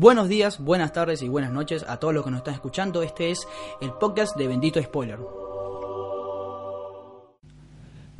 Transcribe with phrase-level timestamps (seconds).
[0.00, 3.02] Buenos días, buenas tardes y buenas noches a todos los que nos están escuchando.
[3.02, 3.46] Este es
[3.82, 5.18] el podcast de Bendito Spoiler.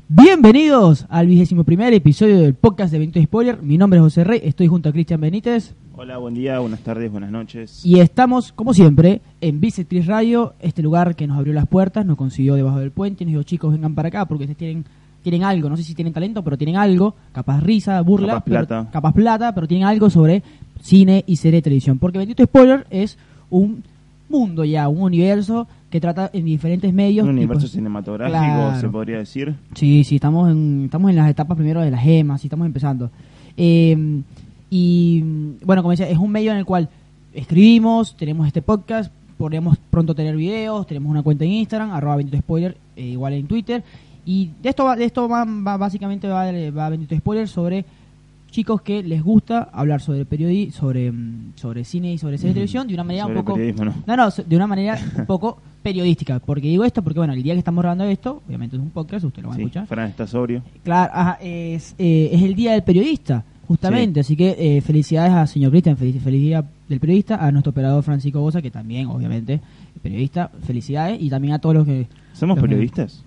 [0.08, 3.62] Bienvenidos al vigésimo primer episodio del podcast de Bendito Spoiler.
[3.62, 7.10] Mi nombre es José Rey, estoy junto a Cristian Benítez Hola, buen día, buenas tardes,
[7.10, 7.80] buenas noches.
[7.82, 12.18] y estamos, como siempre, en Bicetris Radio, este lugar que nos abrió las puertas, nos
[12.18, 14.84] consiguió debajo del puente y nos dijo, chicos, vengan para acá porque ustedes tienen,
[15.22, 18.66] tienen algo, no sé si tienen talento, pero tienen algo, capaz risa, burla, Capaz pero-
[18.66, 18.90] plata.
[18.90, 20.42] capaz plata, pero tienen algo sobre
[20.80, 21.98] cine y serie de televisión.
[21.98, 23.18] Porque Bendito Spoiler es
[23.50, 23.82] un
[24.28, 27.24] mundo ya, un universo que trata en diferentes medios.
[27.24, 28.80] Un universo tipos- cinematográfico, Claro.
[28.80, 29.54] se podría decir.
[29.74, 33.10] Sí, sí, estamos en, estamos en las etapas primero de las gemas, sí, estamos empezando.
[33.56, 34.22] Eh,
[34.70, 35.20] y
[35.64, 36.88] bueno, como decía, es un medio en el cual
[37.34, 42.38] escribimos, tenemos este podcast, podremos pronto tener videos, tenemos una cuenta en Instagram, arroba Bendito
[42.38, 43.82] Spoiler, eh, igual en Twitter.
[44.26, 47.84] Y de esto, va, de esto va, va- básicamente va, va Bendito Spoiler sobre
[48.50, 52.54] chicos que les gusta hablar sobre periodi sobre, mm, sobre cine y sobre serie de
[52.54, 53.54] televisión de una manera Sobre un poco...
[53.54, 53.94] periodismo, ¿no?
[54.06, 56.38] No, no, de una manera un poco periodística.
[56.40, 59.24] Porque digo esto porque, bueno, el día que estamos grabando esto, obviamente es un podcast,
[59.24, 59.86] usted lo va a escuchar.
[59.86, 60.62] Fran está sobrio.
[60.84, 64.20] Claro, ajá, es, eh, es el día del periodista, justamente.
[64.20, 68.02] Así que eh, felicidades a señor Cristian, feliz, feliz día del periodista, a nuestro operador
[68.02, 69.60] Francisco Bosa, que también, obviamente,
[70.02, 70.50] periodista.
[70.66, 72.06] Felicidades y también a todos los que.
[72.32, 73.22] ¿Somos los que- periodistas?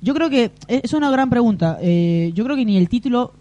[0.00, 1.78] Yo creo que eh, es una gran pregunta.
[1.80, 3.32] Eh, yo creo que ni el título,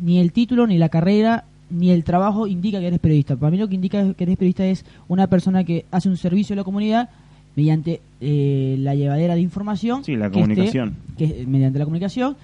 [0.00, 3.36] ni el título, ni la carrera, ni el trabajo indica que eres periodista.
[3.36, 6.54] Para mí lo que indica que eres periodista es una persona que hace un servicio
[6.54, 7.08] a la comunidad
[7.56, 10.04] mediante eh, la llevadera de información.
[10.04, 10.94] Sí, la que esté- comunicación.
[11.18, 12.36] que mediante la comunicación,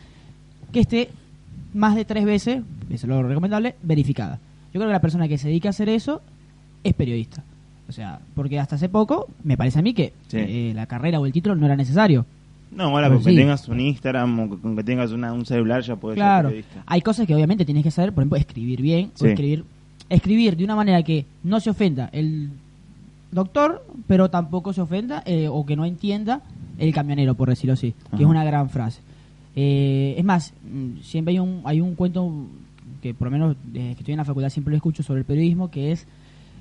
[0.73, 1.09] que esté
[1.75, 4.39] más de tres veces, eso es lo recomendable, verificada.
[4.73, 6.21] Yo creo que la persona que se dedica a hacer eso
[6.85, 7.43] es periodista.
[7.89, 10.37] O sea, porque hasta hace poco me parece a mí que Sí.
[10.39, 12.27] eh, la carrera o el título no era necesario.
[12.71, 13.37] No, ahora Pues con sí.
[13.37, 16.57] que tengas un Instagram o con que tengas una- un celular ya puedes Claro, ser
[16.63, 16.83] periodista.
[16.87, 19.65] hay cosas que obviamente tienes que saber, por ejemplo, escribir bien, o escribir,
[20.11, 22.51] escribir de una manera que no se ofenda el
[23.31, 26.43] doctor, pero tampoco se ofenda eh, o que no entienda
[26.79, 29.01] el camionero, por decirlo así, que es una gran frase.
[29.57, 32.31] Eh, es más, mm, siempre hay un, hay un cuento
[33.03, 35.25] que por lo menos desde que estoy en la facultad siempre lo escucho sobre el
[35.27, 36.07] periodismo, que es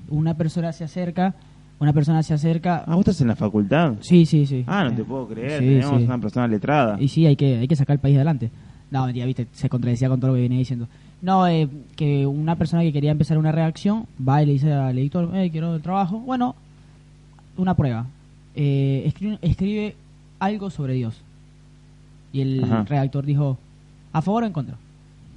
[0.08, 1.34] una persona se acerca,
[1.80, 2.84] una persona se acerca...
[2.86, 3.94] Ah, ¿vos estás en la facultad?
[4.00, 4.64] Sí, sí, sí.
[4.66, 6.04] Ah, no te puedo creer, sí, tenemos sí.
[6.04, 6.96] una persona letrada.
[7.00, 8.50] Y sí, hay que, hay que sacar el país adelante.
[8.90, 10.88] No, mentira, viste, se contradecía con todo lo que venía diciendo.
[11.20, 14.98] No, eh, que una persona que quería empezar una reacción va y le dice al
[14.98, 16.18] editor, eh, quiero el trabajo.
[16.18, 16.54] Bueno,
[17.56, 18.06] una prueba.
[18.54, 19.96] Eh, escribe, escribe
[20.40, 21.20] algo sobre Dios.
[22.32, 22.84] Y el Ajá.
[22.84, 23.58] redactor dijo,
[24.12, 24.76] ¿a favor o en contra?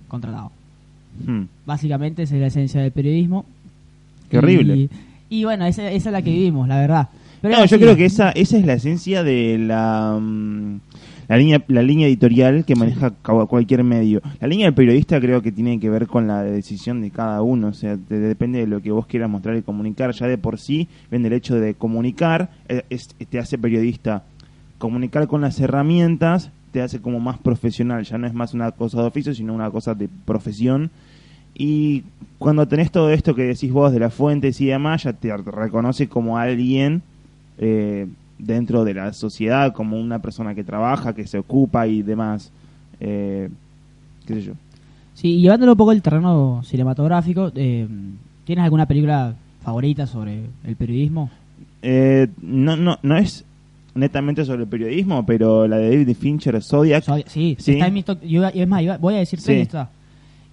[0.08, 0.52] Contratado.
[1.26, 1.44] Hmm.
[1.66, 3.46] Básicamente esa es la esencia del periodismo.
[4.30, 4.76] Qué horrible.
[4.76, 4.90] Y,
[5.32, 7.10] y bueno, esa, esa es la que vivimos, la verdad.
[7.42, 10.80] Pero no, yo creo que esa, esa es la esencia de la, mm,
[11.28, 13.10] la línea la línea editorial que maneja
[13.48, 14.22] cualquier medio.
[14.40, 17.70] La línea del periodista creo que tiene que ver con la decisión de cada uno,
[17.70, 20.12] o sea, te- depende de lo que vos quieras mostrar y comunicar.
[20.14, 24.24] Ya de por sí, ven el hecho de comunicar, eh, es- te hace periodista.
[24.78, 29.02] Comunicar con las herramientas te hace como más profesional, ya no es más una cosa
[29.02, 30.92] de oficio, sino una cosa de profesión.
[31.64, 32.04] Y
[32.40, 36.08] cuando tenés todo esto que decís vos de las fuentes y demás, ya te reconoce
[36.10, 37.04] como alguien
[37.60, 38.08] eh,
[38.40, 42.52] dentro de la sociedad, como una persona que trabaja, que se ocupa y demás.
[43.00, 43.48] Eh,
[44.26, 44.54] ¿Qué sé yo?
[45.14, 47.88] Sí, y llevándolo un poco al terreno cinematográfico, eh,
[48.44, 51.30] ¿tienes alguna película favorita sobre el periodismo?
[51.84, 53.46] Eh, no, no, no es
[53.94, 57.04] netamente sobre el periodismo, pero la de David Fincher, Zodiac.
[57.04, 57.74] So- sí, Sí.
[57.74, 59.54] está en mi top- yo iba- es más, voy a decir Sí.
[59.54, 59.92] está.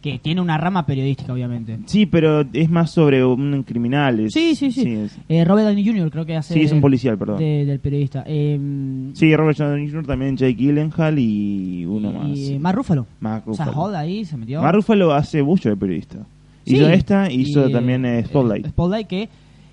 [0.01, 1.77] Que tiene una rama periodística, obviamente.
[1.87, 4.21] Sí, pero es más sobre un criminal.
[4.21, 4.89] es- Sí, sí, sí.
[4.93, 6.09] es- Eh, Robert Downey Jr.
[6.11, 6.55] creo que hace...
[6.55, 7.39] Sí, es un policial, perdón.
[7.39, 8.23] de- del periodista.
[8.27, 8.59] Eh,
[9.15, 12.39] Sí, Robert Downey Jr., también Jake Gyllenhaal y uno y, más.
[12.39, 13.07] y Mark Ruffalo.
[13.19, 13.87] Mark O sea, Ruffalo.
[13.87, 14.63] Hall ahí se metió.
[14.63, 16.19] Mark Ruffalo hace mucho de periodista.
[16.65, 16.77] Sí.
[16.77, 18.67] Hizo esta, hizo Y, también eh, Spotlight.
[18.67, 19.29] eh, Spotlight que...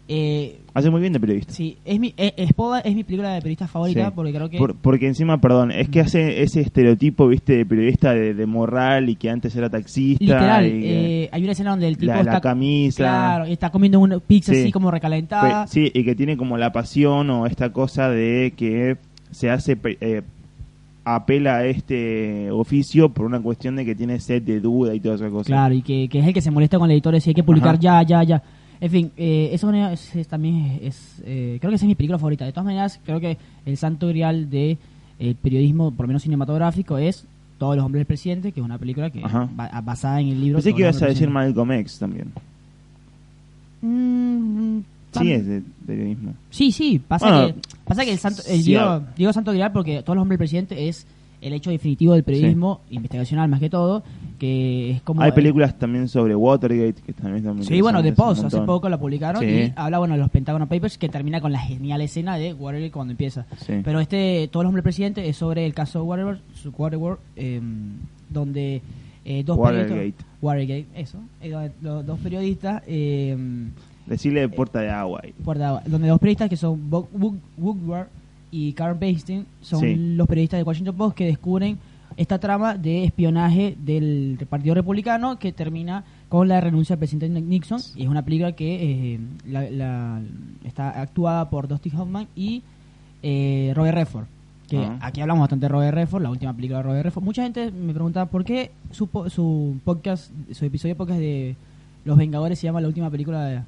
[0.08, 1.54] Eh, Hace muy bien de periodista.
[1.54, 4.12] sí, es mi, eh, es mi película de periodista favorita Sí.
[4.14, 4.58] porque creo que...
[4.58, 9.08] Por- porque encima, perdón, es que hace ese estereotipo, viste, de periodista de, de moral
[9.10, 10.22] y que antes era taxista.
[10.24, 12.34] Literal, y que- eh, hay una escena donde el tipo la, está...
[12.34, 13.04] la camisa.
[13.04, 14.64] Claro, y está comiendo una pizza Sí.
[14.64, 15.66] así como recalentada.
[15.68, 18.98] Sí, y que tiene como la pasión o esta cosa de que
[19.32, 20.24] se hace, eh,
[21.06, 25.22] apela a este oficio por una cuestión de que tiene sed de duda y todas
[25.22, 25.48] esas cosas.
[25.48, 27.44] Claro, y que, que es el que se molesta con el editor si hay que
[27.44, 27.80] publicar Ajá.
[27.80, 28.44] ya, ya, ya.
[28.82, 32.18] En fin, eh, eso es, es- también es, eh, creo que esa es mi película
[32.20, 32.46] favorita.
[32.46, 34.78] De todas maneras, creo que el santo grial de
[35.20, 37.26] el periodismo, por lo menos cinematográfico, es
[37.58, 40.58] Todos los hombres del presidente, que es una película que ba- basada en el libro.
[40.58, 42.28] Pensé que ibas a decir Malcolm X también.
[43.82, 44.80] Mm,
[45.18, 46.34] Sí, es de periodismo.
[46.50, 49.52] Sí, sí, pasa Bueno, que pasa que el santo el sí, Diego, a- Diego Santo
[49.52, 51.08] Grial porque todos los hombres del presidente es
[51.42, 54.04] el hecho definitivo del periodismo investigacional más que todo,
[54.40, 55.22] que es como...
[55.22, 58.62] Hay eh, películas también sobre Watergate que también están muy Sí, bueno, The Post hace
[58.62, 59.48] poco la publicaron Sí.
[59.48, 62.92] y habla, bueno, de los Pentagon Papers que termina con la genial escena de Watergate
[62.92, 63.46] cuando empieza.
[63.66, 63.74] Sí.
[63.84, 67.62] Pero este, Todos los hombres presidente es sobre el caso Watergate, su- Watergate eh,
[68.30, 68.82] donde
[69.24, 69.90] eh, dos Watergate.
[69.90, 70.26] periodistas...
[70.42, 71.18] Watergate, eso.
[71.42, 72.84] eh, donde los dos periodistas...
[72.88, 73.38] Eh,
[74.06, 75.34] Decirle puerta de agua ahí.
[75.44, 76.80] Puerta- donde dos periodistas que son
[77.58, 78.08] Woodward
[78.56, 79.96] y Carl Basting son Sí.
[80.16, 81.78] los periodistas de Washington Post que descubren
[82.18, 87.80] esta trama de espionaje del Partido Republicano que termina con la renuncia del presidente Nixon
[87.96, 90.22] y es una película que eh, la- la-
[90.64, 92.62] está actuada por Dusty Hoffman y
[93.24, 94.26] eh, Robert Redford
[94.70, 94.98] que Ah.
[95.02, 97.94] aquí hablamos bastante de Robert Redford la última película de Robert Redford mucha gente me
[97.94, 101.56] pregunta por qué su, su podcast su episodio de podcast de
[102.06, 103.62] Los Vengadores se llama la última película de,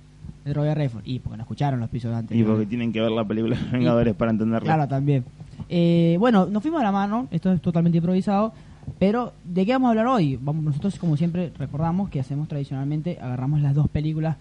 [0.47, 3.11] de Robert Redford y porque no escucharon los episodios antes Y porque tienen que ver
[3.11, 4.65] la película de Vengadores para entenderla.
[4.65, 5.25] Claro, también.
[5.69, 8.53] Eh, bueno, nos fuimos a la mano, esto es totalmente improvisado,
[8.99, 10.39] pero ¿de qué vamos a hablar hoy?
[10.41, 14.37] Vamos, nosotros, como siempre, recordamos que hacemos tradicionalmente, agarramos las dos películas,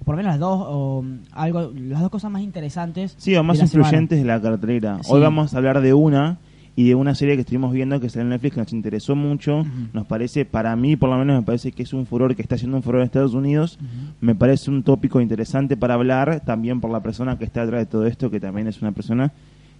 [0.00, 3.14] o por lo menos las dos, o algo, las dos cosas más interesantes.
[3.18, 3.88] Sí, o más de la semana.
[3.88, 5.02] influyentes de la cartelera.
[5.02, 5.10] Sí.
[5.12, 6.38] Hoy vamos a hablar de una
[6.76, 9.66] y de una serie que estuvimos viendo que salió en Netflix que nos interesó mucho.
[9.92, 12.54] Nos parece, para mí por lo menos, me parece que es un furor que está
[12.54, 13.78] haciendo un furor en Estados Unidos.
[14.20, 17.86] Me parece un tópico interesante para hablar, también por la persona que está detrás de
[17.86, 19.32] todo esto, que también es una persona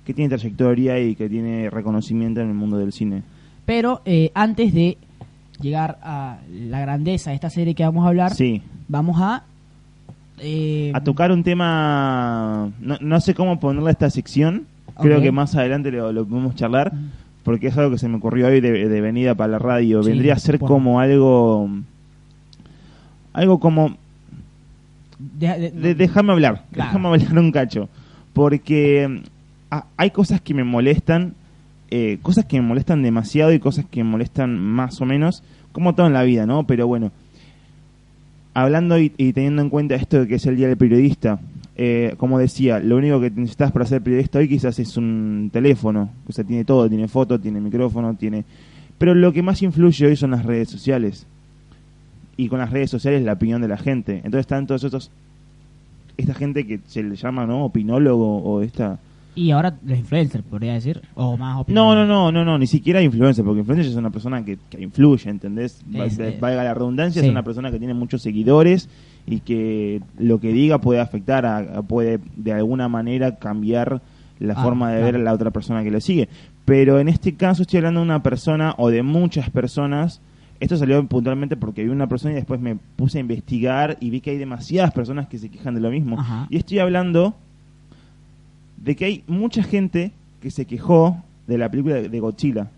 [0.05, 3.23] que tiene trayectoria y que tiene reconocimiento en el mundo del cine.
[3.65, 4.99] Pero eh, antes de
[5.61, 9.45] llegar a la grandeza de esta serie que vamos a hablar, Sí, vamos a...
[10.39, 14.67] eh, a tocar un tema, no, no sé cómo ponerle esta sección,
[15.01, 16.93] creo que más adelante lo, lo podemos charlar,
[17.45, 20.11] porque es algo que se me ocurrió hoy de, de venida para la radio, Sí,
[20.11, 20.75] vendría a ser bueno.
[20.75, 21.69] como algo,
[23.33, 23.97] algo como,
[25.19, 26.89] de- de- déjame hablar, Claro.
[26.93, 27.89] déjame hablar un cacho,
[28.33, 29.23] porque
[29.71, 31.35] ah, hay cosas que me molestan,
[31.91, 35.43] eh, cosas que me molestan demasiado y cosas que me molestan más o menos,
[35.73, 36.65] como todo en la vida, ¿no?
[36.65, 37.13] Pero bueno,
[38.55, 41.39] hablando y, y teniendo en cuenta esto de que es el día del periodista,
[41.83, 46.11] eh, como decía, lo único que necesitas para ser periodista hoy quizás es un teléfono,
[46.29, 48.45] o sea, tiene todo, tiene foto, tiene micrófono, tiene...
[48.99, 51.27] Pero lo que más influye hoy son las redes sociales.
[52.37, 54.17] Y con las redes sociales la opinión de la gente.
[54.17, 55.11] Entonces están todos estos...
[56.19, 57.65] Esta gente que se le llama, ¿no?
[57.65, 58.99] Opinólogo o esta...
[59.35, 63.01] Y ahora los influencers, podría decir, o más No, no, no, no, no, ni siquiera
[63.01, 65.83] influencer, porque influencer es una persona que, que influye, ¿entendés?
[65.95, 67.29] Es, Valga la redundancia, sí.
[67.29, 68.91] es una persona que tiene muchos seguidores
[69.27, 74.03] y que lo que diga puede afectar, a, a- puede de alguna manera cambiar
[74.39, 75.13] la Ah, forma de claro.
[75.13, 76.29] ver a la otra persona que lo sigue.
[76.65, 80.21] Pero en este caso estoy hablando de una persona o de muchas personas.
[80.61, 84.21] Esto salió puntualmente porque vi una persona y después me puse a investigar y vi
[84.21, 86.19] que hay demasiadas personas que se quejan de lo mismo.
[86.21, 86.47] Ajá.
[86.51, 87.35] Y estoy hablando
[88.77, 92.69] de que hay mucha gente que se quejó de la película de de Godzilla.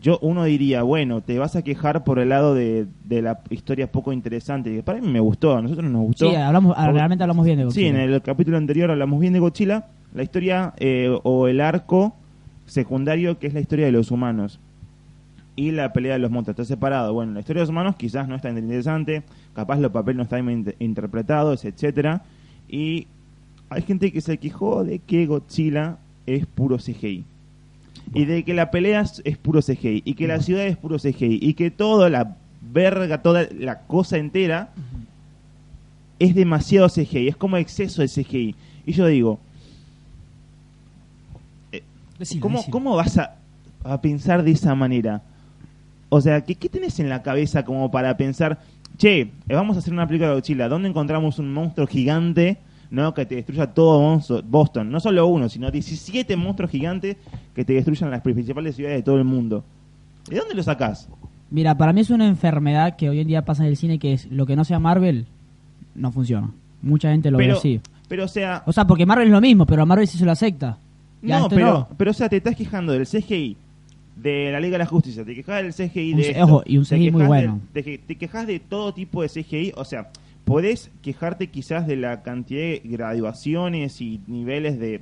[0.00, 3.90] Yo, uno diría, bueno, te vas a quejar por el lado de, de la historia
[3.90, 4.74] poco interesante.
[4.74, 6.30] Y para mí me gustó, a nosotros nos gustó.
[6.30, 7.88] Sí, hablamos, realmente hablamos bien de Sí, Godzilla.
[7.88, 9.86] en el capítulo anterior hablamos bien de Godzilla.
[10.14, 12.14] La historia eh, o el arco
[12.66, 14.60] secundario que es la historia de los humanos.
[15.54, 17.14] Y la pelea de los monstruos está separado.
[17.14, 19.22] Bueno, la historia de los humanos quizás no es tan interesante.
[19.54, 22.22] Capaz los papeles no están interpretados, etcétera
[22.68, 23.06] Y
[23.70, 25.96] hay gente que se quejó de que Godzilla
[26.26, 27.24] es puro CGI.
[28.14, 30.02] Y de que la pelea es, puro CGI.
[30.04, 31.38] Y que la ciudad es puro CGI.
[31.42, 34.70] Y que toda la verga, toda la cosa entera
[36.18, 37.28] es demasiado CGI.
[37.28, 38.54] Es como exceso de CGI.
[38.86, 39.40] Y yo digo,
[42.18, 42.72] Decilo, ¿cómo, decilo.
[42.72, 43.36] cómo vas a,
[43.84, 45.22] a pensar de esa manera?
[46.08, 48.60] O sea, ¿qué, ¿qué tenés en la cabeza como para pensar,
[48.96, 52.58] che, eh, vamos a hacer una película de Godzilla, ¿dónde encontramos un monstruo gigante
[52.90, 54.90] no que te destruya todo Boston?
[54.90, 57.16] No solo uno, sino 17 monstruos gigantes
[57.54, 59.64] que te destruyan las principales ciudades de todo el mundo.
[60.28, 61.08] ¿De dónde lo sacás?
[61.50, 64.12] Mira, para mí es una enfermedad que hoy en día pasa en el cine que
[64.12, 65.26] es lo que no sea Marvel
[65.94, 66.50] no funciona.
[66.82, 67.80] Mucha gente lo ve así.
[68.08, 70.24] pero o sea, O sea, porque Marvel es lo mismo, pero a Marvel sí se
[70.24, 70.78] lo acepta.
[71.22, 71.88] No, esto pero, no.
[71.96, 73.56] pero o sea, te estás quejando del CGI
[74.16, 76.78] de la Liga de la Justicia, te quejas del CGI Un de esto, ojo, y
[76.78, 77.60] un CGI muy bueno.
[77.72, 80.08] de- te, te quejas de todo tipo de CGI, o sea,
[80.46, 85.00] podés quejarte quizás de la cantidad de graduaciones y niveles de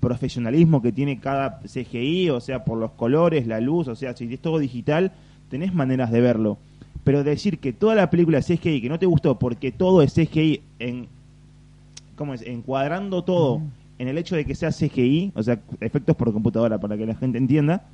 [0.00, 4.24] profesionalismo que tiene cada CGI, o sea, por los colores, la luz, o sea, si
[4.32, 5.12] es todo digital,
[5.50, 6.58] tenés maneras de verlo.
[7.04, 10.12] Pero decir que toda la película es CGI, que no te gustó porque todo es
[10.12, 11.06] CGI en
[12.16, 12.42] ¿cómo es?
[12.42, 13.62] Encuadrando todo
[14.00, 17.14] en el hecho de que sea CGI, o sea, efectos por computadora para que la
[17.14, 17.84] gente entienda,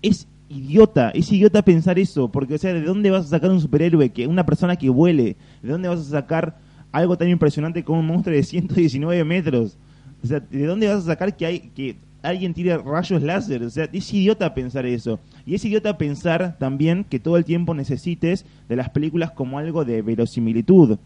[0.00, 3.60] es idiota, es idiota pensar eso, porque o sea, ¿de dónde vas a sacar un
[3.60, 5.36] superhéroe que una persona que vuele?
[5.62, 6.58] ¿De dónde vas a sacar
[6.92, 9.78] algo tan impresionante como un monstruo de 119 metros?
[10.22, 13.62] O sea, ¿de dónde vas a sacar que hay que alguien tire rayos láser.
[13.62, 15.20] O sea, es idiota pensar eso.
[15.46, 19.84] Y es idiota pensar también que todo el tiempo necesites de las películas como algo
[19.84, 20.98] de verosimilitud.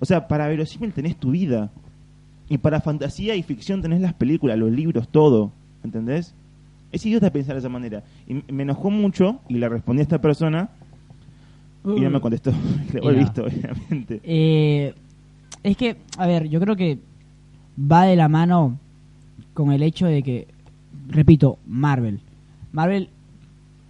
[0.00, 1.70] O sea, para verosímil tenés tu vida.
[2.48, 5.52] Y para fantasía y ficción tenés las películas, los libros, todo.
[5.84, 6.34] ¿Entendés?
[6.92, 8.02] Es idiota pensar de esa manera.
[8.26, 10.70] Y me enojó mucho y le respondí a esta persona
[11.84, 12.52] y no me contestó.
[12.94, 13.10] Mira.
[13.12, 14.20] visto, obviamente.
[14.22, 14.94] Eh,
[15.62, 16.98] es que, a ver, yo creo que
[17.80, 18.78] va de la mano
[19.54, 20.46] con el hecho de que,
[21.08, 22.20] repito, Marvel.
[22.72, 23.08] Marvel,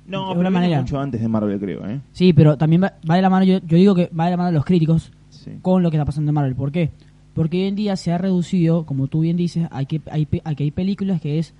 [0.06, 0.80] No, de pero manera.
[0.80, 2.00] mucho antes de Marvel, creo, ¿eh?
[2.12, 4.36] sí, pero también va, va de la mano, yo, yo digo que va de la
[4.36, 5.52] mano de los críticos Sí.
[5.62, 6.54] con lo que está pasando en Marvel.
[6.56, 6.90] ¿Por qué?
[7.34, 10.54] Porque hoy en día se ha reducido, como tú bien dices, hay que hay, a
[10.54, 11.54] que hay películas que es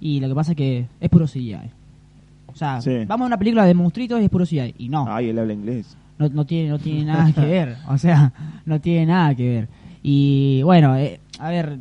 [0.00, 1.56] y lo que pasa es que es puro CGI.
[2.46, 3.04] O sea, Sí.
[3.06, 5.06] vamos a una película de monstruitos y es puro CGI y no.
[5.08, 5.96] Ay, él habla inglés.
[6.18, 8.32] no, no tiene no tiene nada que ver o sea
[8.66, 9.68] no tiene nada que ver
[10.02, 11.78] y bueno eh, a ver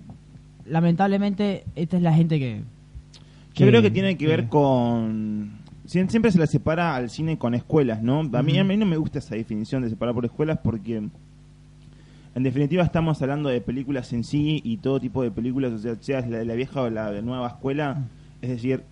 [0.72, 2.62] lamentablemente esta es la gente que
[3.56, 5.54] Yo creo que tiene que ver con...
[5.88, 8.20] siem- Siempre se la separa al cine con escuelas, ¿no?
[8.34, 11.08] A mí, a mí no me gusta esa definición de separar por escuelas porque...
[12.38, 15.96] En definitiva estamos hablando de películas en sí y todo tipo de películas, o sea,
[16.00, 18.04] sea la, la vieja o la, nueva escuela.
[18.44, 18.84] Es decir,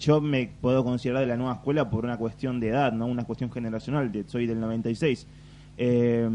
[0.00, 3.22] yo me puedo considerar de la nueva escuela por una cuestión de edad, no una
[3.22, 4.10] cuestión generacional.
[4.10, 5.24] De, soy del 96.
[5.78, 6.28] Eh,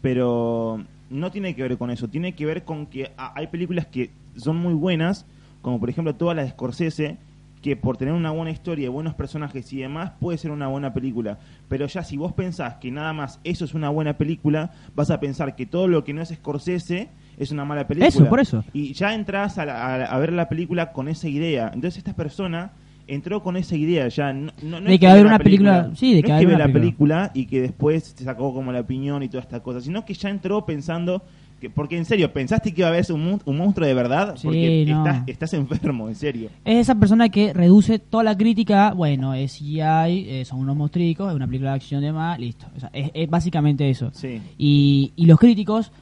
[0.00, 2.08] pero no tiene que ver con eso.
[2.08, 5.26] Tiene que ver con que ah, hay películas que son muy buenas,
[5.60, 7.18] como por ejemplo todas las de Scorsese,
[7.62, 11.38] que por tener una buena historia, buenos personajes y demás, puede ser una buena película.
[11.68, 15.20] Pero ya si vos pensás que nada más eso es una buena película, vas a
[15.20, 18.08] pensar que todo lo que no es Scorsese es una mala película.
[18.08, 18.64] Eso, por eso.
[18.72, 21.70] Y ya entras a, la- a- a ver la película con esa idea.
[21.72, 22.72] Entonces esta persona
[23.06, 24.32] entró con esa idea ya.
[24.32, 26.32] No, no- no De es que va a haber una película- sí, de no que
[26.32, 27.28] va a es que haber ve una la película.
[27.28, 30.14] película y que después se sacó como la opinión y toda esta cosa, sino que
[30.14, 31.22] ya entró pensando...
[31.62, 34.34] Que, porque en serio, ¿pensaste que iba a haber un, un monstruo de verdad?
[34.36, 35.06] Sí, porque no.
[35.06, 36.50] estás, estás enfermo, en serio.
[36.64, 41.30] es esa persona que reduce toda la crítica bueno es CGI eh, son unos monstruos
[41.30, 44.42] es una película de acción de más listo o sea, es, es básicamente eso Sí.
[44.58, 45.92] y, y los críticos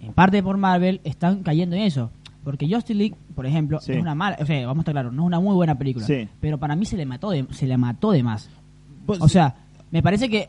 [0.00, 2.10] en parte por Marvel están cayendo en eso
[2.42, 3.92] porque Justice League por ejemplo Sí.
[3.92, 6.06] es una mala o sea vamos a estar claros no es una muy buena película
[6.06, 6.26] Sí.
[6.40, 8.48] pero para mí se le mató de, se le mató de más
[9.06, 9.54] Vos- O sea,
[9.90, 10.48] me parece que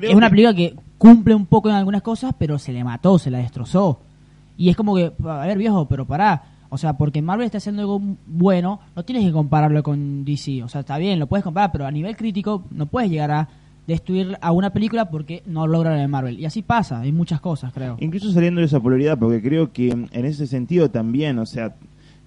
[0.00, 2.84] creo es una que- película que cumple un poco en algunas cosas, pero se le
[2.84, 4.00] mató, se la destrozó.
[4.56, 6.44] Y es como que, a ver, viejo, pero pará.
[6.70, 10.62] O sea, porque Marvel está haciendo algo bueno, no tienes que compararlo con DC.
[10.64, 13.48] O sea, está bien, lo puedes comparar, pero a nivel crítico no puedes llegar a
[13.86, 16.40] destruir a una película porque no logra la de Marvel.
[16.40, 17.96] Y así pasa, hay muchas cosas, creo.
[18.00, 21.74] Incluso saliendo de esa polaridad, porque creo que en ese sentido también, o sea,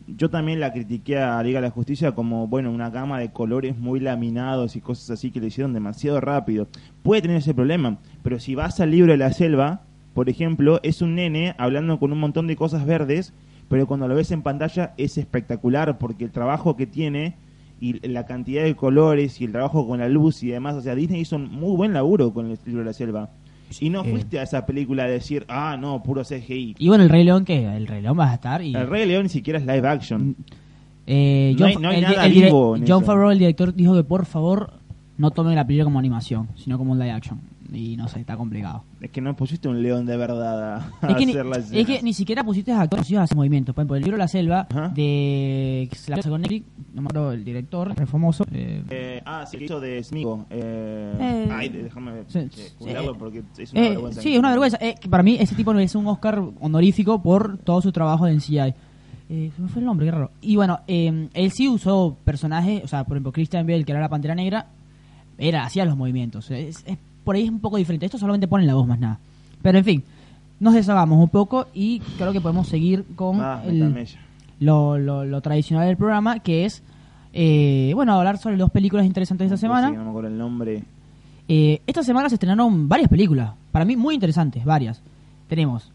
[0.08, 3.78] yo también la critiqué a Liga de la Justicia como, bueno, una gama de colores
[3.78, 6.68] muy laminados y cosas así que le hicieron demasiado rápido.
[7.04, 9.82] Puede tener ese problema, pero si vas al libro de la selva,
[10.14, 13.34] por ejemplo, es un nene hablando con un montón de cosas verdes,
[13.68, 17.36] pero cuando lo ves en pantalla es espectacular porque el trabajo que tiene
[17.80, 20.96] y la cantidad de colores y el trabajo con la luz y demás, o sea,
[20.96, 23.30] Disney hizo un muy buen laburo con el libro de la selva.
[23.80, 24.10] Y no Eh.
[24.12, 26.76] fuiste a esa película a decir, ah, no, puro CGI.
[26.80, 28.74] Y bueno, el Rey León, que El Rey León va a estar y...
[28.76, 30.36] El Rey León ni siquiera es live action.
[31.06, 33.04] Eh, No hay- John- no hay el- nada el vivo en John.
[33.04, 34.74] Favreau, el director, dijo que por favor
[35.18, 37.40] no tomen la película como animación, sino como un live action.
[37.74, 38.84] Y no sé, está complicado.
[39.02, 41.86] Es que no pusiste un león de verdad a, Es que, ni, hacer las es
[41.86, 43.76] que ni siquiera pusiste a actores a hacer movimientos.
[43.76, 44.88] Por ejemplo, el libro La Selva Ajá.
[44.96, 48.46] de que se la sacó Netflix, no me acuerdo el director, re famoso.
[48.54, 50.46] eh, Eh, ah, sí, el hizo de Smigo.
[50.50, 52.50] Eh, Eh, ay, déjame sí, eh,
[53.20, 54.22] porque es una vergüenza.
[54.22, 54.78] sí, es una vergüenza.
[54.78, 58.74] Que para mí ese tipo merece un Oscar honorífico por todo su trabajo en CGI.
[59.30, 60.32] Eh, se me fue el nombre, qué raro.
[60.40, 64.00] Y bueno, eh, él sí usó personajes, o sea, por ejemplo, Christian Bale, que era
[64.00, 64.68] la Pantera Negra,
[65.38, 66.50] era hacía los movimientos.
[66.50, 66.98] Es, es-
[67.28, 68.06] por ahí es un poco diferente.
[68.06, 69.20] Esto solamente pone la voz más nada.
[69.62, 70.04] Pero en fin,
[70.62, 74.08] nos deshagamos un poco y creo que podemos seguir con Ah, el,
[74.62, 76.82] lo, lo, lo tradicional del programa, que es,
[77.34, 79.92] eh, bueno, hablar sobre dos películas interesantes de esta semana.
[79.92, 80.84] No me acuerdo el nombre.
[81.50, 85.02] Eh, esta semana se estrenaron varias películas, para mí muy interesantes, varias.
[85.50, 85.92] Tenemos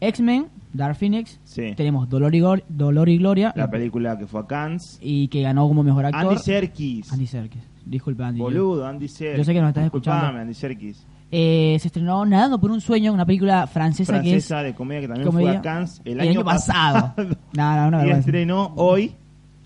[0.00, 1.74] X-Men, Dark Phoenix, Sí.
[1.76, 4.98] tenemos Dolor y, Gor- Dolor y Gloria, La película que fue a Cannes.
[5.02, 6.20] y que ganó como mejor actor.
[6.32, 7.12] Andy Serkis.
[7.12, 7.62] Andy Serkis.
[7.84, 8.40] Disculpe, Andy.
[8.40, 9.38] Boludo, Andy Serkis.
[9.38, 10.20] yo sé que nos estás escuchando.
[10.20, 11.06] Disculpame, Andy Serkis.
[11.34, 15.00] Eh, se estrenó Nadando por un sueño, una película francesa, que es Francesa de comedia
[15.00, 17.14] que también comedia fue a Cannes el, el año pasado.
[17.56, 19.12] No, no, una y estrenó hoy,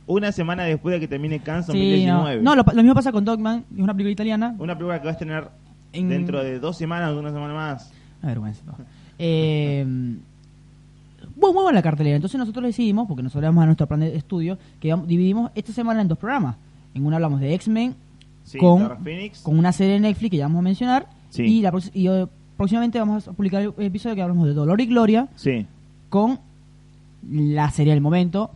[0.06, 2.36] una semana después de que termine Cannes Sí, 2019.
[2.42, 4.54] no, no lo, lo mismo pasa con Dogman, es una película italiana.
[4.58, 5.50] Una película que va a estrenar
[5.92, 7.92] En- dentro de dos semanas o una semana más.
[8.22, 8.62] Una vergüenza.
[8.66, 8.74] no.
[9.18, 9.84] Eh,
[11.36, 12.16] muy, buena la cartelera.
[12.16, 16.00] Entonces nosotros decidimos, porque nos hablamos a nuestro plan de estudio, que dividimos esta semana
[16.00, 16.56] en dos programas.
[16.94, 17.94] En uno hablamos de X-Men
[18.44, 18.88] Sí, con,
[19.42, 21.08] con una serie de Netflix que ya vamos a mencionar.
[21.30, 21.42] Sí.
[21.42, 22.26] Y, la, prox- y, eh,
[22.56, 25.66] próximamente vamos a publicar el episodio que hablamos de Dolor y Gloria Sí.
[26.08, 26.38] con
[27.28, 28.50] la serie del momento,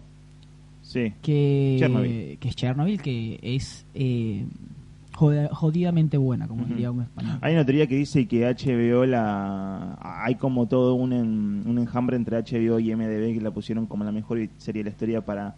[0.83, 1.13] Sí.
[1.23, 2.39] que, Chernobyl.
[2.39, 4.45] que es Chernobyl, que es eh,
[5.53, 7.39] jodidamente buena, como diría un español.
[7.41, 12.17] Hay una teoría que dice que HBO la hay como todo un, en- un enjambre
[12.17, 15.55] entre HBO y MDB que la pusieron como la mejor serie de la historia para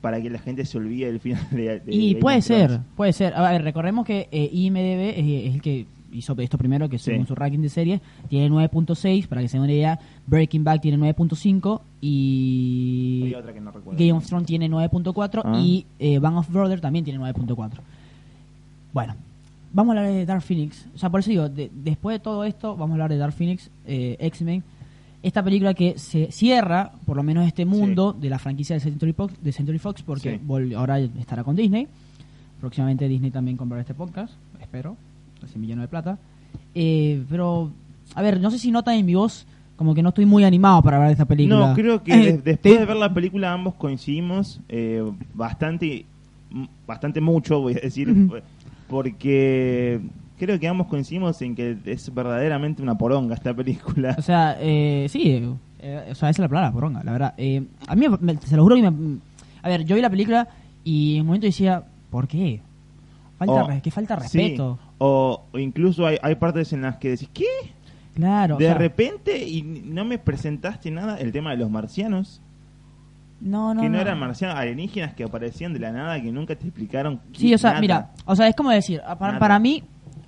[0.00, 3.34] para que la gente se olvide del final de, de Y puede ser, puede ser.
[3.34, 7.06] A ver, recordemos que eh, IMDB es, es el que hizo esto primero, que Sí.
[7.10, 10.80] según su ranking de series tiene 9.6, para que se den una idea, Breaking Bad
[10.80, 13.98] tiene 9.5 y Hay otra que no recuerdo.
[13.98, 15.58] Game of Thrones tiene 9.4 Ah.
[15.60, 17.80] y eh, Band of Brothers también tiene 9.4.
[18.98, 19.14] Bueno,
[19.72, 20.86] vamos a hablar de Dark Phoenix.
[20.92, 23.32] O sea, por eso digo, de- después de todo esto, vamos a hablar de Dark
[23.32, 24.64] Phoenix, eh, X-Men.
[25.22, 29.12] Esta película que se cierra, por lo menos este mundo de la franquicia de Century
[29.12, 30.74] Fox, de Century Fox porque Sí.
[30.74, 31.86] ahora estará con Disney.
[32.60, 34.96] Próximamente Disney también comprará este podcast, espero,
[35.44, 36.18] así me lleno de plata.
[36.74, 37.70] Eh, pero,
[38.16, 40.82] a ver, no sé si notan en mi voz como que no estoy muy animado
[40.82, 41.68] para hablar de esta película.
[41.68, 46.04] No, creo que de- después de ver la película ambos coincidimos eh, bastante,
[46.86, 48.36] bastante mucho, voy a decir, Ujú.
[48.88, 50.00] Porque
[50.38, 54.14] creo que ambos coincidimos en que es verdaderamente una poronga esta película.
[54.18, 57.34] O sea, eh, sí, eh, eh, o sea, esa es la palabra, poronga, la verdad.
[57.36, 59.18] Eh, a mí, me- se lo juro que me...
[59.62, 60.48] A ver, yo vi la película
[60.84, 62.60] y en un momento decía, ¿por qué?
[63.38, 64.78] Falta, O- que falta sí, respeto.
[64.98, 67.44] o, o incluso hay, hay partes en las que decís, ¿qué?
[68.14, 68.56] Claro.
[68.56, 72.40] o de sea, repente y no me presentaste nada, el tema de los marcianos,
[73.40, 74.00] no, no, que no, no.
[74.02, 77.20] eran marcianos, alienígenas que aparecían de la nada, que nunca te explicaron.
[77.32, 77.80] Sí, o sea, nada.
[77.80, 79.82] mira, o sea, es como decir, para, para mí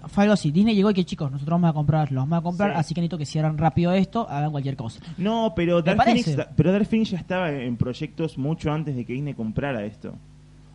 [0.09, 0.51] fue algo así.
[0.51, 2.77] Disney llegó y que chicos, nosotros vamos a comprar, los vamos a comprar, Sí.
[2.79, 5.01] así que necesito que cierran rápido esto, hagan cualquier cosa.
[5.19, 6.05] No, pero ¿Te Dark?
[6.05, 10.15] Phoenix, pero Dark Phoenix ya estaba en proyectos mucho antes de que Disney comprara esto.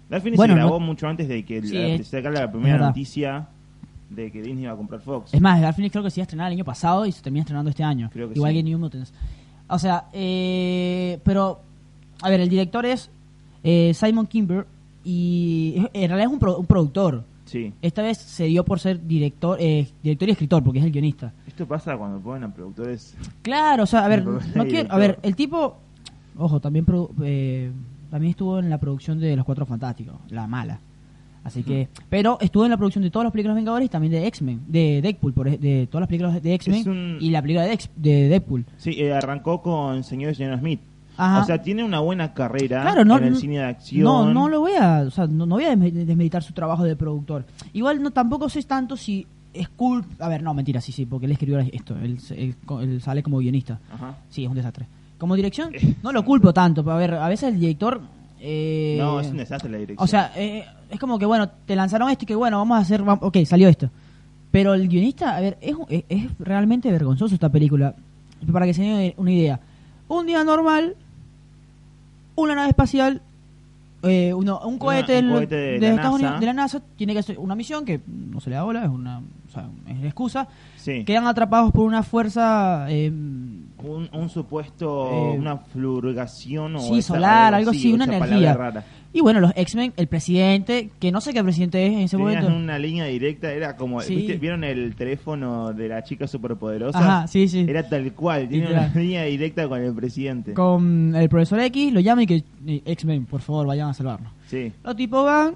[0.09, 2.41] Dark Phoenix Bueno, se grabó no- mucho antes de que Sí, la, es- se sacara
[2.41, 3.47] la primera noticia
[4.09, 5.33] de que Disney iba a comprar Fox.
[5.33, 7.23] Es más, Dark Phoenix creo que se iba a estrenar el año pasado y se
[7.23, 8.09] termina estrenando este año.
[8.13, 8.57] Creo que Igual sí.
[8.59, 9.11] que New Mutants.
[9.67, 11.61] O sea, eh, pero,
[12.21, 13.09] a ver, el director es
[13.63, 14.65] eh, Simon Kimber
[15.03, 17.23] y en realidad es un, pro- un productor.
[17.45, 17.71] Sí.
[17.81, 21.31] Esta vez se dio por ser director, eh, director y escritor, porque es el guionista.
[21.47, 23.15] Esto pasa cuando ponen a productores.
[23.43, 25.77] Claro, o sea, a ver, no quiero, a ver, el tipo,
[26.37, 27.71] ojo, también produ- eh,
[28.09, 30.79] también estuvo en la producción de Los Cuatro Fantásticos, la mala.
[31.43, 34.25] Así que, pero estuvo en la producción de todas las películas Vengadores y también de
[34.25, 37.73] X-Men, de Deadpool, por, de todas las películas de X-Men un- y la película de,
[37.77, 38.65] Dex- de Deadpool.
[38.77, 40.79] Sí, eh, arrancó con Señor y Señora Smith.
[41.17, 41.41] Ajá.
[41.41, 44.03] O sea, tiene una buena carrera Claro, no, en el cine de acción.
[44.03, 46.83] No, no lo voy a, o sea, no, no voy a desme- desmeditar su trabajo
[46.83, 47.45] de productor.
[47.73, 51.25] Igual no tampoco sé tanto si es cool, a ver, no, mentira, sí, sí, porque
[51.27, 53.79] él escribió esto, él, él- él sale como guionista.
[53.93, 54.15] Ajá.
[54.29, 54.85] Sí, es un desastre.
[55.17, 55.71] Como dirección,
[56.03, 58.01] no lo culpo tanto, pero a ver, a veces el director...
[58.41, 60.03] eh, No, es un desastre la dirección.
[60.03, 62.81] O sea, eh, es como que, bueno, te lanzaron esto y que, bueno, vamos a
[62.81, 63.01] hacer...
[63.01, 63.89] vam- Ok, salió esto.
[64.51, 67.95] Pero el guionista, a ver, es, es, es realmente vergonzoso esta película.
[68.51, 69.59] Para que se den una idea.
[70.09, 70.95] Un día normal,
[72.35, 73.21] una nave espacial,
[74.03, 76.25] eh, uno- un cohete, un del- cohete de de, la Estados NASA.
[76.25, 78.83] Unidos, de la NASA tiene que hacer una misión que no se le da bola,
[78.83, 80.47] es una, o sea, es la excusa.
[80.77, 81.03] sí.
[81.05, 82.85] Quedan atrapados por una fuerza...
[82.89, 88.53] eh, un, un supuesto, Eh, una fluoración o sí, esa- solar, algo así, una energía.
[88.53, 88.83] rara.
[89.17, 92.43] Y bueno, los X-Men, el presidente, que no sé qué presidente es en ese Tenías
[92.43, 92.59] momento.
[92.63, 94.13] una línea directa, era como, Sí.
[94.17, 94.33] ¿viste?
[94.37, 96.99] ¿vieron el teléfono de la chica superpoderosa?
[96.99, 97.65] Ajá, sí, sí.
[97.65, 100.53] Era tal cual, tiene una línea directa con el presidente.
[100.53, 102.43] Con el profesor X, lo llama y que
[102.85, 104.33] X-Men, por favor, vayan a salvarnos.
[104.47, 104.73] Sí.
[104.83, 105.53] Los tipos van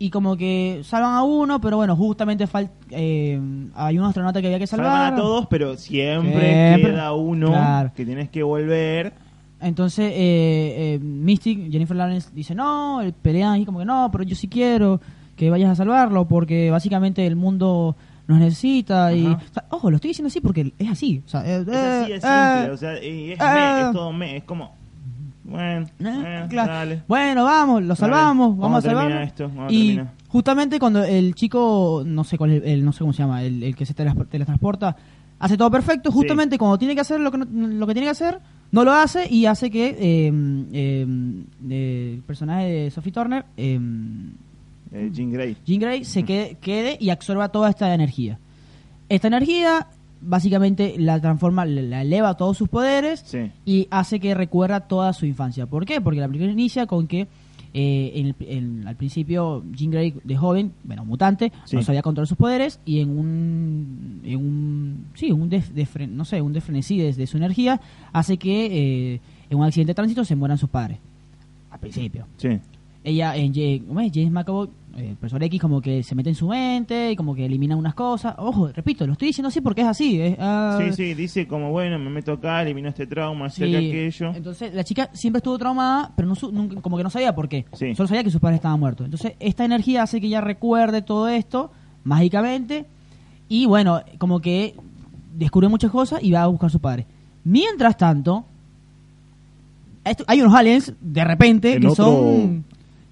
[0.00, 3.40] y como que salvan a uno, pero bueno, justamente fal- eh,
[3.76, 4.88] hay un astronauta que había que salvar.
[4.90, 6.90] Salvan a todos, pero siempre, Siempre.
[6.90, 7.92] queda uno Claro.
[7.94, 9.12] que tienes que volver.
[9.62, 14.24] Entonces, eh, eh, Mystic, Jennifer Lawrence dice no, el- pelean y como que no, pero
[14.24, 15.00] yo sí quiero
[15.36, 17.96] que vayas a salvarlo porque básicamente el mundo
[18.28, 19.26] nos necesita y...
[19.26, 19.40] Ajá.
[19.50, 21.22] o sea, ojo, lo estoy diciendo así porque es así.
[21.26, 22.70] O sea, eh, Es así, eh, es eh, simple.
[22.70, 23.44] O sea, y es, eh.
[23.54, 24.36] me, es todo me.
[24.36, 24.72] Es como,
[25.44, 26.72] bueno, Eh, eh, claro.
[26.72, 27.02] dale.
[27.08, 29.26] Bueno, vamos, lo salvamos, vamos, a terminar salvarlo.
[29.26, 30.12] esto, vamos a y terminar.
[30.28, 33.62] justamente cuando el chico, no sé cuál es, el, no sé cómo se llama, el,
[33.64, 34.96] el que se teletransporta,
[35.42, 36.16] hace todo perfecto, Sí.
[36.16, 38.38] justamente cuando tiene que hacer lo que, no- lo que tiene que hacer,
[38.70, 40.32] no lo hace y hace que eh,
[40.72, 43.78] eh, el personaje de Sophie Turner, eh,
[44.94, 45.56] Eh, Jean Grey.
[45.64, 48.38] Jean Grey, se quede, quede y absorba toda esta energía.
[49.08, 49.86] Esta energía
[50.20, 53.50] básicamente la transforma, la la eleva a todos sus poderes Sí.
[53.64, 55.66] y hace que recuerda toda su infancia.
[55.66, 56.00] ¿Por qué?
[56.00, 57.26] Porque la película inicia con que
[57.74, 61.76] eh, en el- en- al principio Jean Grey de joven, bueno, mutante, Sí.
[61.76, 66.40] no sabía controlar sus poderes y en un, en un sí, un defre- no sé,
[66.42, 67.80] un defrenesí de, de su energía
[68.12, 68.66] hace que
[69.14, 70.98] eh, en un accidente de tránsito se mueran sus padres.
[71.70, 72.26] Al principio.
[72.36, 72.58] Sí.
[73.04, 77.16] Ella, en James, McAvoy, el profesor X como que se mete en su mente y
[77.16, 78.34] como que elimina unas cosas.
[78.38, 80.20] Ojo, repito, lo estoy diciendo así porque es así.
[80.20, 83.62] es, ah, Sí, sí, dice como, bueno, me meto acá, elimino este trauma, sí.
[83.64, 84.32] acerca aquello.
[84.36, 87.64] Entonces la chica siempre estuvo traumada, pero no nunca- como que no sabía por qué.
[87.72, 87.94] Sí.
[87.94, 89.04] Solo sabía que sus padres estaban muertos.
[89.06, 91.70] Entonces esta energía hace que ella recuerde todo esto
[92.04, 92.86] mágicamente
[93.48, 94.74] y bueno, como que
[95.34, 97.06] descubre muchas cosas y va a buscar a su padre.
[97.44, 98.44] Mientras tanto,
[100.26, 102.64] hay unos aliens de repente En que otro- son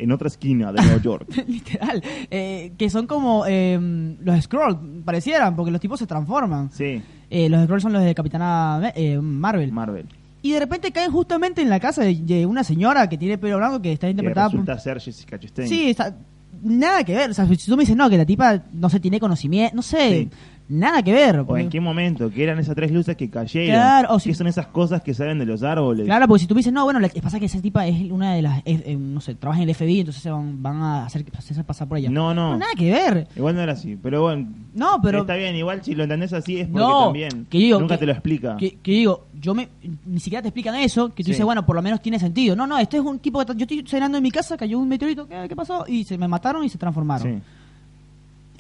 [0.03, 1.27] En otra esquina de Nueva York.
[1.49, 3.79] literal, eh, que son como eh,
[4.21, 6.71] los Scrolls, parecieran, porque los tipos se transforman.
[6.73, 9.71] sí, Eh, los Scrolls son los de Capitana eh, Marvel.
[9.73, 10.07] Marvel.
[10.43, 13.59] y de repente caen justamente en la casa de, de una señora que tiene pelo
[13.59, 14.61] blanco que está Que interpretada por...
[14.61, 15.69] resulta ser Jessica Chastain.
[15.69, 16.17] Sí, está-
[16.63, 17.31] nada que ver.
[17.31, 19.83] O sea, si tú me dices, no, que la tipa no se tiene conocimiento, no
[19.83, 20.31] sé, Sí.
[20.71, 21.45] Nada que ver.
[21.47, 22.31] ¿O en qué momento?
[22.31, 23.75] Que eran esas tres luces que cayeron.
[23.75, 26.07] Claro, o si- que son esas cosas que salen de los árboles.
[26.07, 28.35] Claro, porque si tú me dices, no, bueno, la- pasa que esa tipa es una
[28.35, 31.05] de las, es- eh, no sé, trabaja en el FBI, entonces se van, van a
[31.07, 32.09] hacer, hacerse pasar por ella.
[32.11, 32.57] No, no.
[32.57, 33.29] nada que ver.
[33.37, 33.99] Igual no era así.
[34.03, 35.21] Pero bueno, No, pero...
[35.23, 35.57] está bien.
[35.57, 37.47] Igual si lo entendés así es porque No, también.
[37.51, 38.57] que digo, Nunca que- te lo explica.
[38.57, 39.69] Que, que digo, yo me,
[40.07, 41.33] ni siquiera te explican eso, que tú Sí.
[41.33, 42.55] dices, bueno, por lo menos tiene sentido.
[42.55, 44.89] No, no, este es un tipo que yo estoy cenando en mi casa, cayó un
[44.89, 45.85] meteorito, ¿qué, qué pasó?
[45.89, 47.27] Y se me mataron y se transformaron.
[47.37, 47.43] Sí.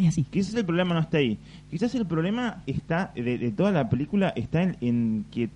[0.00, 0.24] Es así.
[0.24, 1.38] Quizás el problema no está ahí.
[1.70, 5.50] Quizás el problema está de, de toda la película está en, en que,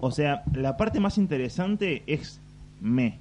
[0.00, 2.40] o sea, la parte más interesante es
[2.80, 3.18] me.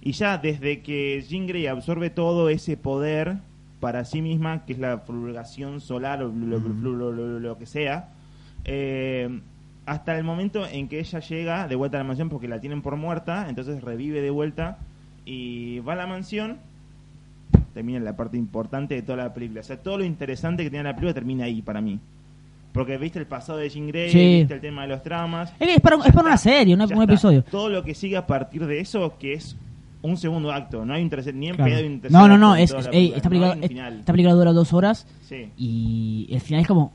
[0.00, 3.36] Y ya desde que Jean Grey absorbe todo ese poder
[3.80, 6.58] para sí misma, que es la fulgación solar o lo, lo-
[6.96, 8.08] lo- lo- lo que sea,
[8.64, 9.40] eh,
[9.84, 12.80] hasta el momento en que ella llega de vuelta a la mansión porque la tienen
[12.80, 14.78] por muerta, entonces revive de vuelta
[15.26, 16.56] y va a la mansión
[17.74, 19.60] termina la parte importante de toda la película.
[19.60, 21.98] O sea, todo lo interesante que tiene la película termina ahí para mí.
[22.72, 24.18] Porque viste el pasado de Jean Grey, Sí.
[24.40, 25.52] viste el tema de los traumas.
[25.60, 27.04] Es, para, es para una serie, ya un está.
[27.04, 27.44] episodio.
[27.44, 29.56] Todo lo que sigue a partir de eso, que es
[30.02, 30.84] un segundo acto.
[30.84, 31.76] No hay un tercer, ni en Claro.
[31.76, 33.98] hay un tercer No, no, no, es, es- ey, esta, No película, final.
[34.00, 36.92] esta película dura dos horas Sí, y el final es como...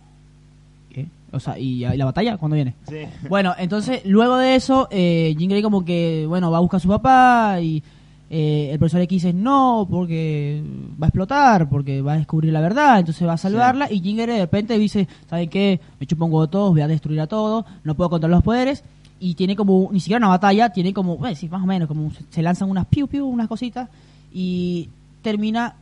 [0.89, 1.06] ¿Qué?
[1.32, 2.74] O sea, ¿y, y la batalla cuándo viene?
[2.88, 2.98] sí.
[3.30, 6.82] Bueno, entonces, luego de eso, eh, Jean Grey como que, bueno, va a buscar a
[6.82, 7.82] su papá y
[8.30, 10.62] eh, el profesor X dice no, porque
[11.02, 14.18] va a explotar, porque va a descubrir la verdad, entonces va a salvarla y Jean
[14.18, 15.80] Grey de repente dice, ¿saben qué?
[16.00, 18.44] Me chupo un huevo a todos, voy a destruir a todos, no puedo controlar los
[18.44, 18.84] poderes
[19.20, 22.12] y tiene como, ni siquiera una batalla, tiene como, bueno, sí, más o menos, como
[22.30, 23.89] se- lanzan unas piu piu, unas cositas
[24.32, 24.89] y
[25.22, 25.76] termina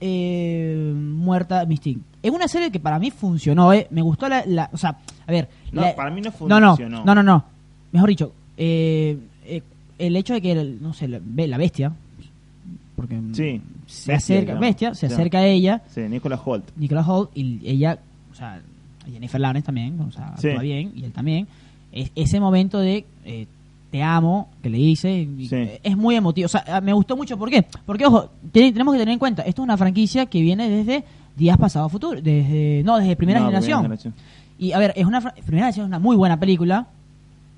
[0.00, 2.00] eh, muerta Mystique.
[2.22, 3.86] Es una serie que para mí funcionó, eh.
[3.90, 6.68] me gustó la, la- o sea, a ver, No, la- para mí no no, no,
[6.76, 7.04] funcionó.
[7.04, 7.44] no, no, no.
[7.92, 9.18] Mejor dicho, eh,
[9.98, 11.92] el hecho de que, el- no sé, la, ve- la bestia,
[12.96, 14.60] porque Sí, se bestia, acerca, digamos.
[14.60, 16.64] bestia, se acerca a ella, Sí, Nicolas Holt.
[16.76, 17.98] Nicolas Holt, y ella,
[18.30, 18.60] o sea,
[19.10, 20.48] Jennifer Lawrence también, o sea, Sí.
[20.48, 21.46] actúa bien, y él también.
[21.92, 23.46] Es, ese momento de eh,
[23.90, 25.56] te amo, que le dice, Sí.
[25.82, 26.46] es muy emotivo.
[26.46, 27.36] O sea, ah, me gustó mucho.
[27.38, 27.64] ¿Por qué?
[27.86, 31.04] Porque, ojo, te- tenemos que tener en cuenta, esto es una franquicia que viene desde
[31.36, 33.82] días pasados a futuro, desde, no, desde primera No, generación.
[33.82, 34.14] generación.
[34.58, 36.86] Y a ver, es una primera generación es una muy buena película.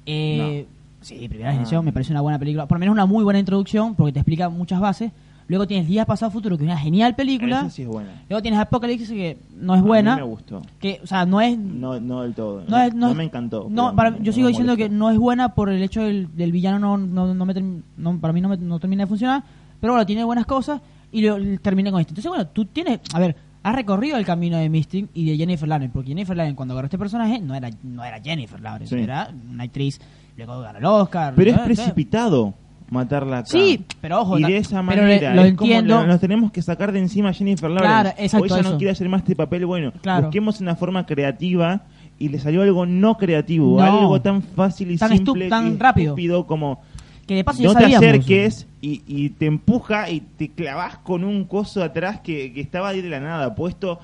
[0.04, 0.66] Eh,
[1.06, 1.82] Sí, primera generación Ah.
[1.82, 2.66] me parece una buena película.
[2.66, 5.12] Por lo menos una muy buena introducción porque te explica muchas bases.
[5.48, 7.60] Luego tienes Días Pasado Futuro, que es una genial película.
[7.60, 8.10] Esa sí es buena.
[8.28, 10.16] Luego tienes Apocalipsis, que no es A mí buena.
[10.16, 10.62] me gustó.
[10.80, 11.56] Que, o sea, no es.
[11.56, 12.64] No, no del todo.
[12.68, 13.68] no es- no es- me encantó.
[13.70, 14.90] No, para- yo me sigo diciendo molestó.
[14.90, 17.54] que no es buena por el hecho del, del villano, no, no, no me
[17.96, 19.44] no- para mí no, me- no termina de funcionar.
[19.78, 20.80] Pero bueno, tiene buenas cosas
[21.12, 22.10] y lo, termina con esto.
[22.10, 22.98] Entonces, bueno, tú tienes.
[23.14, 25.92] A ver, has recorrido el camino de Mystic y de Jennifer Lawrence.
[25.92, 29.00] Porque Jennifer Lawrence, cuando agarró este personaje, no era, no era Jennifer Lawrence, Sí.
[29.00, 30.00] era una actriz.
[30.36, 31.32] Luego ganó el Oscar.
[31.36, 32.54] Pero es precipitado
[32.90, 33.48] matarla acá.
[33.48, 36.00] Sí, pero ojo, Y de esa manera, lo es como entiendo.
[36.02, 37.88] la- nos tenemos que sacar de encima a Jennifer Lawrence.
[37.92, 38.70] Claro, exacto, O ella eso.
[38.70, 39.92] no quiere hacer más este papel bueno.
[40.02, 40.24] Claro.
[40.26, 41.80] Busquemos una forma creativa
[42.18, 43.84] y le salió algo no creativo, No.
[43.84, 46.12] algo tan fácil y Tan simple tan y rápido.
[46.12, 46.80] estúpido como
[47.26, 51.24] Que de paso ya no te acerques y, y te empuja y te clavas con
[51.24, 53.98] un coso atrás que, que estaba ahí de la nada puesto,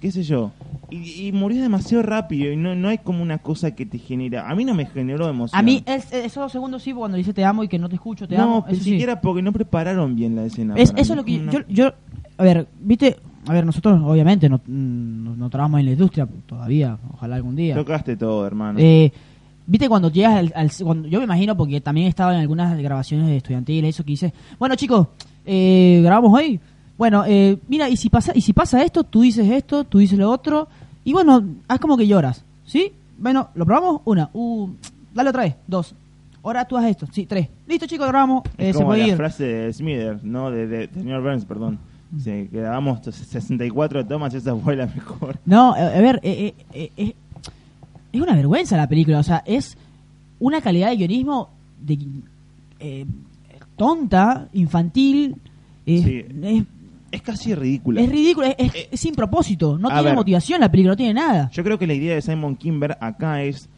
[0.00, 0.52] qué sé yo.
[0.90, 4.48] Y, y murió demasiado rápido y no, no hay como una cosa que te genera.
[4.48, 5.58] A mí no me generó emoción.
[5.58, 7.96] A mí, es, esos dos segundos sí, cuando dice te amo y que no te
[7.96, 8.64] escucho, te no, amo.
[8.68, 8.90] ni eso sí.
[8.90, 10.74] siquiera porque no prepararon bien la escena.
[10.76, 11.92] Es, eso es lo que yo, yo,
[12.38, 13.16] a ver, viste,
[13.48, 17.74] a ver, nosotros obviamente no, no, no trabajamos en la industria todavía, ojalá algún día.
[17.74, 18.78] Tocaste todo, hermano.
[18.80, 19.12] Eh,
[19.66, 23.26] viste cuando llegas al, al- cuando, yo me imagino porque también estaba en algunas grabaciones
[23.26, 25.08] de estudiantiles eso que dice, bueno chicos,
[25.44, 26.60] eh, grabamos hoy.
[26.98, 30.18] Bueno, eh, mira, y si pasa y si pasa esto, tú dices esto, tú dices
[30.18, 30.68] lo otro
[31.04, 32.92] y bueno, haz como que lloras, ¿sí?
[33.18, 34.68] Bueno, lo probamos, una, uh,
[35.14, 35.94] dale otra vez, dos.
[36.42, 37.48] Ahora tú haz esto, sí, tres.
[37.66, 39.16] Listo chicos, grabamos, eh, es se como puede la ir.
[39.16, 40.50] frase de Smither, ¿no?
[40.50, 41.78] De, de, de señor Burns, perdón.
[42.22, 45.38] Se grabamos 64 tomas esa fue la mejor.
[45.44, 47.14] No, a ver, eh, eh, eh, eh,
[48.12, 49.76] es una vergüenza la película, o sea, es
[50.38, 51.50] una calidad de guionismo
[51.84, 51.98] de,
[52.80, 53.04] eh,
[53.76, 55.36] tonta, infantil,
[55.84, 56.24] Sí.
[56.42, 56.64] es,
[57.16, 58.00] Es casi ridícula.
[58.00, 60.14] es ridículo, es, es- Eh, sin propósito, no tiene ver.
[60.14, 61.50] motivación la película, no tiene nada.
[61.52, 63.68] Yo creo que la idea de Simon Kimber acá es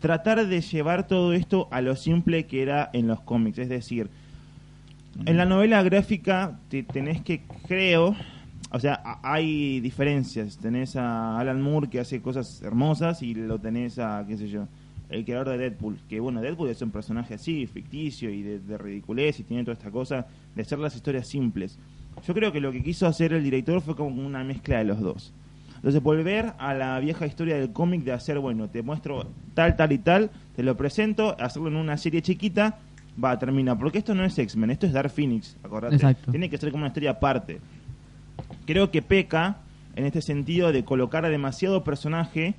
[0.00, 3.58] tratar de llevar todo esto a lo simple que era en los cómics.
[3.58, 4.08] Es decir,
[5.26, 8.14] en la novela gráfica te tenés que, creo,
[8.70, 10.58] o sea, hay diferencias.
[10.58, 14.66] Tenés a Alan Moore que hace cosas hermosas y lo tenés a, qué sé yo,
[15.08, 15.98] el creador de Deadpool.
[16.08, 19.74] Que bueno, Deadpool es un personaje así, ficticio y de, de ridiculez y tiene toda
[19.74, 21.78] esta cosa de hacer las historias simples.
[22.26, 25.00] Yo creo que lo que quiso hacer el director fue como una mezcla de los
[25.00, 25.32] dos.
[25.76, 29.92] Entonces volver a la vieja historia del cómic de hacer, bueno, te muestro tal, tal
[29.92, 32.78] y tal, te lo presento, hacerlo en una serie chiquita,
[33.22, 33.76] va, termina.
[33.76, 35.96] Porque esto no es X-Men, esto es Dark Phoenix, acordate.
[35.96, 36.30] Exacto.
[36.30, 37.60] Tiene que ser como una historia aparte.
[38.66, 39.58] Creo que peca
[39.94, 42.54] en este sentido de colocar a demasiado personaje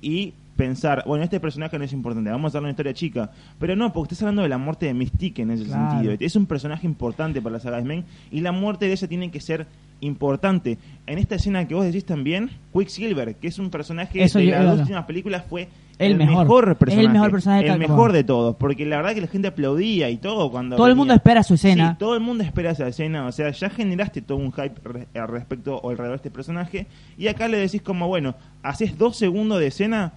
[0.00, 3.30] y pensar, bueno, este personaje no es importante, vamos a darle una historia chica.
[3.60, 5.90] Pero no, porque estás hablando de la muerte de Mystique en ese Claro.
[5.92, 6.16] sentido.
[6.18, 9.30] Es un personaje importante para la saga de X-Men y la muerte de ella tiene
[9.30, 9.66] que ser
[10.00, 10.78] importante.
[11.06, 14.52] En esta escena que vos decís también, Quicksilver, que es un personaje Eso de yo-
[14.52, 15.68] las dos últimas películas, fue
[15.98, 16.44] El el, mejor.
[16.44, 16.64] mejor.
[16.64, 17.08] Es el personaje.
[17.08, 20.16] mejor personaje de El mejor de todos, porque la verdad que la gente aplaudía y
[20.18, 21.90] todo cuando Todo el mundo espera su escena.
[21.92, 25.06] Sí, todo el mundo espera esa escena, o sea, ya generaste todo un hype re-
[25.18, 29.16] al respecto o alrededor de este personaje y acá le decís como, bueno, haces dos
[29.16, 30.12] segundos de escena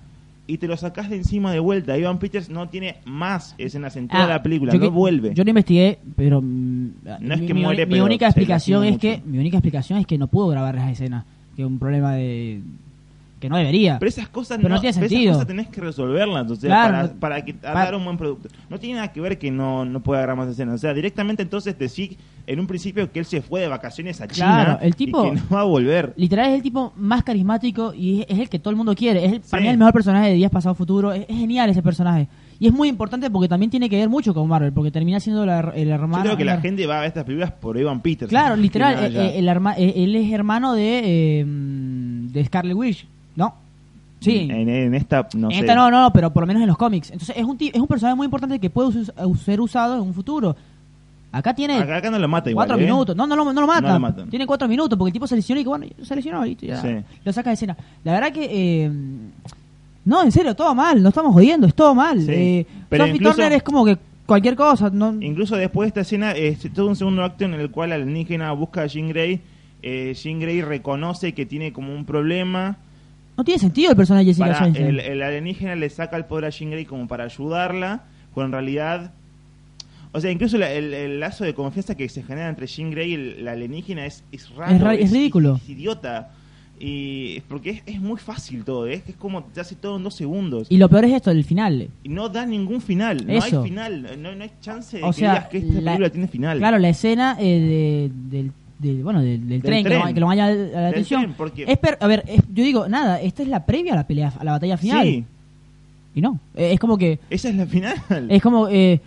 [0.53, 1.97] y te lo sacás de encima de vuelta.
[1.97, 5.33] Ivan Peters no tiene más escenas en toda Ah, la película, yo no que- vuelve.
[5.33, 6.89] Yo lo investigué, pero mm,
[7.21, 9.99] No es mi, que mi- muere, mi pero única explicación es que mi única explicación
[9.99, 11.23] es que no pudo grabar las escenas,
[11.55, 12.61] que es un problema de
[13.41, 13.99] que no debería.
[13.99, 16.69] Pero esas cosas Pero no no, tiene pero esas cosas tenés que resolverlas, o sea,
[16.69, 18.47] Claro, para, para que a pa- dar un buen producto.
[18.69, 20.75] No tiene nada que ver que no, no pueda grabar más escenas.
[20.75, 24.27] O sea, directamente entonces decís en un principio que él se fue de vacaciones a
[24.27, 26.13] China Claro, el tipo- y que no va a volver.
[26.15, 29.25] Literal es el tipo más carismático y es, es el que todo el mundo quiere.
[29.25, 29.67] Es el, para Sí.
[29.67, 31.11] mí el mejor personaje de Días Pasado Futuro.
[31.11, 32.27] Es, es genial ese personaje.
[32.59, 35.45] Y es muy importante porque también tiene que ver mucho con Marvel, porque termina siendo
[35.47, 36.17] la- el hermano.
[36.17, 38.29] Yo creo que la el- gente va a estas películas por Evan Peters.
[38.29, 43.07] Claro, literal, eh, eh, el herma- eh, él es hermano de, eh, de Scarlet Witch,
[43.35, 43.53] ¿no?
[44.19, 44.47] Sí.
[44.51, 45.59] En, en esta, no en sé.
[45.61, 47.09] esta no, no, pero por lo menos en los cómics.
[47.11, 49.11] Entonces es un, es un personaje muy importante que puede us-
[49.43, 50.55] ser usado en un futuro.
[51.31, 52.67] Acá tiene Acá, acá no lo mata igual.
[52.67, 52.85] cuatro ¿eh?
[52.85, 53.15] minutos.
[53.15, 53.87] No, no, lo- no lo mata.
[53.87, 54.29] No lo matan.
[54.29, 56.81] Tiene cuatro minutos porque el tipo se lesionó y que bueno, se lesionó y ya
[56.81, 56.89] Sí.
[57.23, 57.75] lo saca de escena.
[58.03, 58.47] La verdad que...
[58.85, 58.91] eh,
[60.03, 61.01] no, en serio, todo mal.
[61.01, 62.19] No estamos jodiendo, es todo mal.
[62.21, 62.31] Sí.
[62.31, 64.89] Eh, Pero Sophie incluso- Turner es como que cualquier cosa.
[64.91, 68.51] No, Incluso después de esta escena, es todo un segundo acto en el cual alienígena
[68.51, 69.39] busca a Jean Grey.
[69.83, 72.77] Eh, Jean Grey reconoce que tiene como un problema.
[73.37, 74.77] No tiene sentido el personaje de Jessica Para, Jones.
[74.79, 78.63] el, el alienígena le saca el poder a Jean Grey como para ayudarla, cuando en
[78.63, 79.11] realidad...
[80.13, 83.11] O sea, incluso la- el, el lazo de confianza que se genera entre Jean Grey
[83.11, 84.75] y el, la alienígena es, es raro.
[84.75, 85.55] Es ra- es ridículo.
[85.55, 86.31] Es, idiota.
[86.83, 88.95] Y es porque es, es muy fácil todo, ¿eh?
[88.95, 90.67] es que es como te hace todo en dos segundos.
[90.69, 91.87] Y lo peor es esto, el final.
[92.03, 95.13] Y no da ningún final, no hay final, no, no hay chance de O que
[95.13, 96.57] sea, digas que esta la- película tiene final.
[96.57, 99.99] Claro, la escena eh, de- del, del- bueno, del, del tren, Que, tren.
[100.07, 101.21] lo, que lo vaya a la Del atención.
[101.23, 103.95] tren, porque- Es per- a ver, es- yo digo, nada, esta es la previa a
[103.97, 105.05] la pelea, a la batalla final.
[105.05, 105.23] Sí,
[106.15, 107.95] Y no, eh, es como que, esa es la final.
[108.29, 108.99] es como, eh,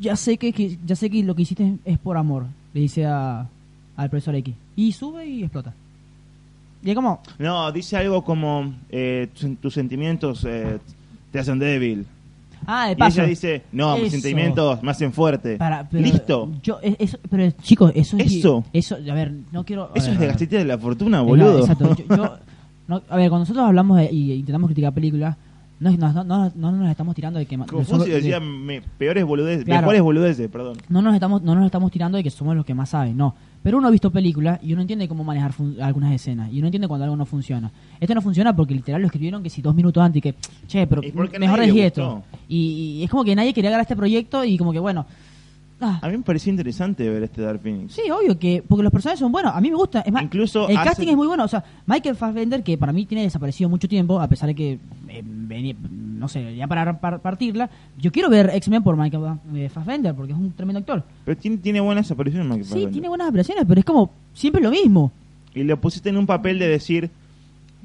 [0.00, 3.04] ya sé que, que- ya sé que lo que hiciste es por amor, le dice
[3.06, 3.46] a,
[3.96, 4.54] al profesor X.
[4.76, 5.74] Y sube y explota.
[6.84, 10.78] Y es como, No, dice algo como eh, tus, tus sentimientos eh,
[11.32, 12.06] te hacen débil.
[12.66, 13.20] Ah, de Y paso.
[13.20, 14.12] ella dice, no, mis Eso.
[14.22, 15.56] sentimientos me hacen fuerte.
[15.56, 16.50] Para- pero- Listo.
[16.62, 18.32] Yo, es- eso, pero chicos, eso es.
[18.32, 18.64] Eso.
[18.72, 19.84] Eso, a ver, no quiero.
[19.84, 20.48] a Eso ver, es de a ver.
[20.48, 21.60] de la fortuna, boludo.
[21.60, 21.94] exacto.
[21.96, 22.36] Yo, yo-
[22.88, 25.36] no, a ver, cuando nosotros hablamos de- y intentamos criticar películas,
[25.80, 27.56] no, no, no, no, no nos estamos tirando de que.
[27.56, 29.82] Confucio sobre- decía de- me- peores boludeces, Claro.
[29.82, 30.76] mejores boludeces, perdón.
[30.88, 33.34] no nos estamos no nos estamos tirando de que somos los que más saben, no.
[33.62, 36.86] Pero uno ha visto películas y uno entiende cómo manejar algunas escenas y uno entiende
[36.88, 37.70] cuando algo no funciona.
[38.00, 40.34] Este no funciona porque literal lo escribieron que si dos minutos antes y que,
[40.66, 41.78] che, pero mejor gustó.
[41.82, 42.22] esto.
[42.48, 45.04] Y, y es como que nadie quería agarrar este proyecto y como que bueno.
[45.80, 47.92] ah, A mí me pareció interesante ver este Dark Phoenix.
[47.94, 49.52] Sí, obvio que porque los personajes son buenos.
[49.54, 50.00] A mí me gusta.
[50.00, 51.44] Es más, Incluso el hace- casting es muy bueno.
[51.44, 54.78] O sea, Michael Fassbender, que para mí tiene desaparecido mucho tiempo, a pesar de que
[55.08, 55.74] eh, venía,
[56.18, 57.70] no sé, ya para par- partirla.
[57.98, 61.04] Yo quiero ver X-Men por Michael eh, Fassbender porque es un tremendo actor.
[61.24, 62.46] Pero tiene, tiene buenas apariciones.
[62.46, 62.92] Michael Sí, Fassbender.
[62.92, 65.12] tiene buenas apariciones, pero es como siempre lo mismo.
[65.54, 67.10] Y lo pusiste en un papel de decir,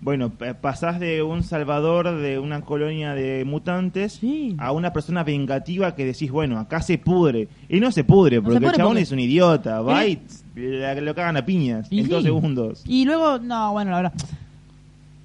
[0.01, 4.53] bueno, pasás de un salvador de una colonia de mutantes Sí.
[4.57, 7.47] a una persona vengativa que decís, bueno, acá se pudre.
[7.69, 9.79] Y no se pudre, No porque se el chabón porque- es un idiota.
[9.81, 10.19] Va y
[10.55, 12.83] lo cagan a piñas Y en dos segundos.
[12.85, 14.13] Y luego, no, bueno, la verdad.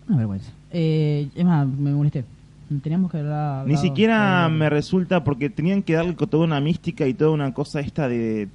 [0.08, 0.50] Una vergüenza.
[0.70, 2.24] Eh, es más, me molesté.
[2.82, 3.66] Teníamos que hablar.
[3.66, 7.80] Ni siquiera me resulta, porque tenían que darle toda una mística y toda una cosa
[7.80, 8.48] esta de...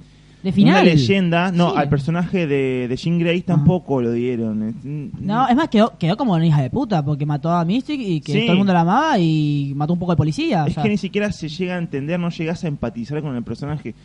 [0.44, 0.84] De final.
[0.84, 1.52] Una leyenda.
[1.54, 1.78] No, Sí.
[1.78, 4.76] al personaje de, de Jean Grey tampoco lo dieron.
[5.22, 8.20] No, es más, quedó, quedó como una hija de puta, porque mató a Mystic y
[8.20, 8.42] que Sí.
[8.42, 10.66] todo el mundo la amaba y mató un poco al policía.
[10.66, 10.84] o Es sea.
[10.84, 13.96] que ni siquiera se llega a entender, no llegas a empatizar con el personaje.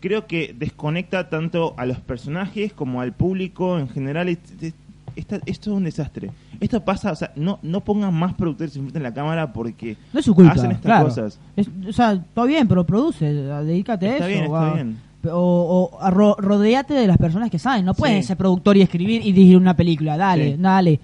[0.00, 4.28] creo que desconecta tanto a los personajes como al público en general.
[4.28, 4.74] Es- es-
[5.16, 6.30] esta- esto es un desastre.
[6.60, 10.20] Esto pasa, o sea, no, no pongan más productores enfrente en la cámara porque No
[10.20, 11.04] es su culpa, hacen estas claro.
[11.06, 11.38] cosas.
[11.56, 14.38] Es- o sea, todo bien, pero produce, dedícate a Está eso.
[14.40, 14.96] bien, o está a- bien.
[15.30, 17.84] O, o a ro- rodeate de las personas que saben.
[17.84, 18.28] No puedes Sí.
[18.28, 20.16] ser productor y escribir y dirigir una película.
[20.16, 20.56] Dale, Sí.
[20.60, 21.00] dale.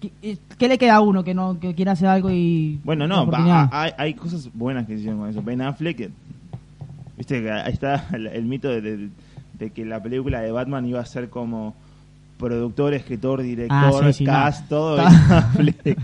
[0.00, 3.06] ¿Qué, eh, qué le queda a uno que no que quiera hacer algo y Bueno,
[3.06, 5.40] no, va- hay, hay cosas buenas que hicieron con eso.
[5.40, 6.10] Ben Affleck, eh,
[7.16, 9.08] viste ahí está el, el mito de, de-
[9.58, 11.74] de que la película de Batman iba a ser como
[12.38, 14.68] productor, escritor, director, Ah, sí, sí, cast, no.
[14.68, 14.96] todo.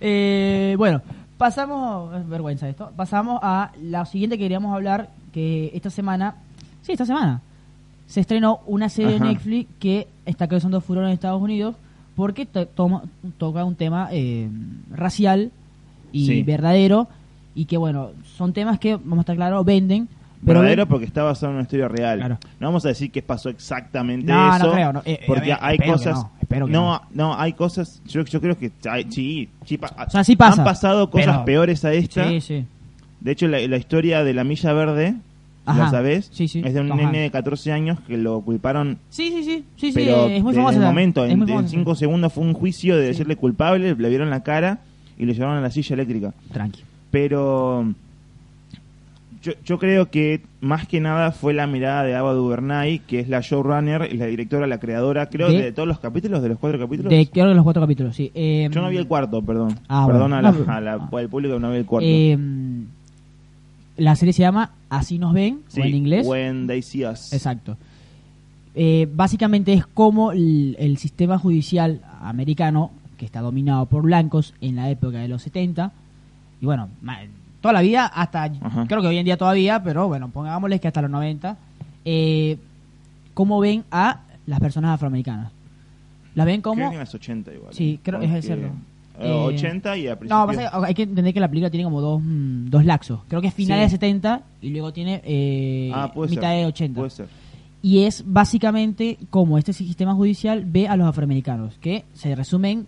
[0.00, 1.02] Eh, bueno,
[1.36, 6.36] pasamos, es vergüenza esto, pasamos a la siguiente que queríamos hablar, que esta semana,
[6.82, 7.40] sí, esta semana,
[8.06, 9.24] se estrenó una serie Ajá.
[9.24, 11.74] de Netflix que está causando furor en Estados Unidos
[12.16, 13.02] porque to- toma-
[13.38, 14.48] toca un tema eh,
[14.90, 15.50] racial
[16.12, 16.42] y Sí.
[16.42, 17.08] verdadero
[17.54, 20.08] y que bueno, son temas que, vamos a estar claros, venden.
[20.44, 22.18] Pero Verdadero porque está basado en una historia real.
[22.18, 22.38] Claro.
[22.60, 24.66] No vamos a decir que pasó exactamente No, eso.
[24.66, 25.02] no creo, no.
[25.04, 26.14] Eh, porque eh, hay cosas.
[26.16, 28.02] no, espero que no, no, hay cosas.
[28.06, 31.44] Yo, yo creo que hay- sí, sí, O sea, sí pasa, Han pasado cosas pero-
[31.44, 32.28] peores a esta.
[32.28, 32.64] Sí, sí.
[33.20, 35.14] De hecho, la, la historia de la Milla Verde,
[35.64, 35.84] Ajá.
[35.84, 36.28] ¿la sabés?
[36.30, 36.60] Sí, sí.
[36.62, 37.00] Es de un Ajá.
[37.06, 38.98] nene de 14 años que lo culparon.
[39.08, 40.76] Sí, sí, sí, sí, sí, pero es muy desde famosa.
[40.78, 41.76] el momento, en, muy famosa en esa.
[41.78, 44.80] cinco segundos fue un juicio de decirle culpable, le vieron la cara
[45.16, 46.34] y le llevaron a la silla eléctrica.
[46.52, 46.82] Tranqui.
[47.10, 47.94] Pero
[49.44, 53.28] yo, yo creo que más que nada fue la mirada de Ava DuVernay, que es
[53.28, 56.78] la showrunner la directora, la creadora, creo, De- de, todos los capítulos, de los cuatro
[56.78, 57.10] capítulos.
[57.10, 58.30] De, creo que los cuatro capítulos, sí.
[58.34, 59.78] Eh, Yo no vi el cuarto, perdón.
[59.88, 60.36] Ah, perdón bueno.
[60.36, 62.06] a la- No, pero- a la- al público que no vi el cuarto.
[62.08, 62.38] eh,
[63.96, 66.26] la serie se llama Así nos ven, Sí, o en inglés.
[66.26, 67.32] When They See Us.
[67.32, 67.76] Exacto.
[68.74, 74.76] Eh, básicamente es como el, el sistema judicial americano, que está dominado por blancos en
[74.76, 75.92] la época de los 70,
[76.60, 76.88] y bueno,
[77.64, 78.84] toda la vida, hasta, Ajá.
[78.86, 81.56] creo que hoy en día todavía, pero bueno, pongámosles que hasta los 90,
[82.04, 82.58] eh,
[83.32, 85.50] cómo ven a las personas afroamericanas.
[86.34, 86.90] Las ven Creo como...
[86.90, 87.72] que en los 80 igual.
[87.72, 88.66] Sí, creo que es hacerlo.
[89.18, 90.46] eh, Eh, 80 y a No, principios...
[90.46, 93.20] pasa que hay que entender que la película tiene como dos, mm, dos laxos.
[93.28, 93.96] Creo que es finales Sí.
[93.96, 96.58] de 70 y luego tiene eh, ah, mitad ser.
[96.58, 96.98] de 80.
[97.00, 97.28] Puede ser.
[97.80, 102.86] Y es básicamente como este sistema judicial ve a los afroamericanos, que se resumen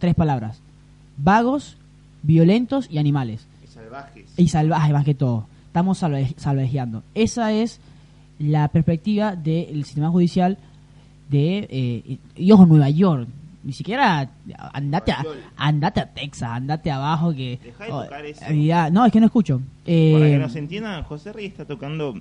[0.00, 0.60] tres palabras.
[1.16, 1.76] Vagos,
[2.24, 3.46] violentos y animales.
[4.40, 5.46] Y salvajes más que todo.
[5.66, 7.02] Estamos salvaje- salvajeando.
[7.14, 7.80] Esa es
[8.38, 10.56] la perspectiva del sistema judicial
[11.28, 11.68] de...
[11.70, 13.28] Eh, y, ojo, Nueva York.
[13.62, 14.30] Ni siquiera
[14.72, 15.22] andate a,
[15.56, 17.58] andate a Texas, andate abajo que...
[17.62, 18.44] Deja de oh, tocar eso.
[18.52, 19.60] ya- no, es que no escucho.
[19.84, 22.14] Eh, Para que nos entiendan, José Rey está tocando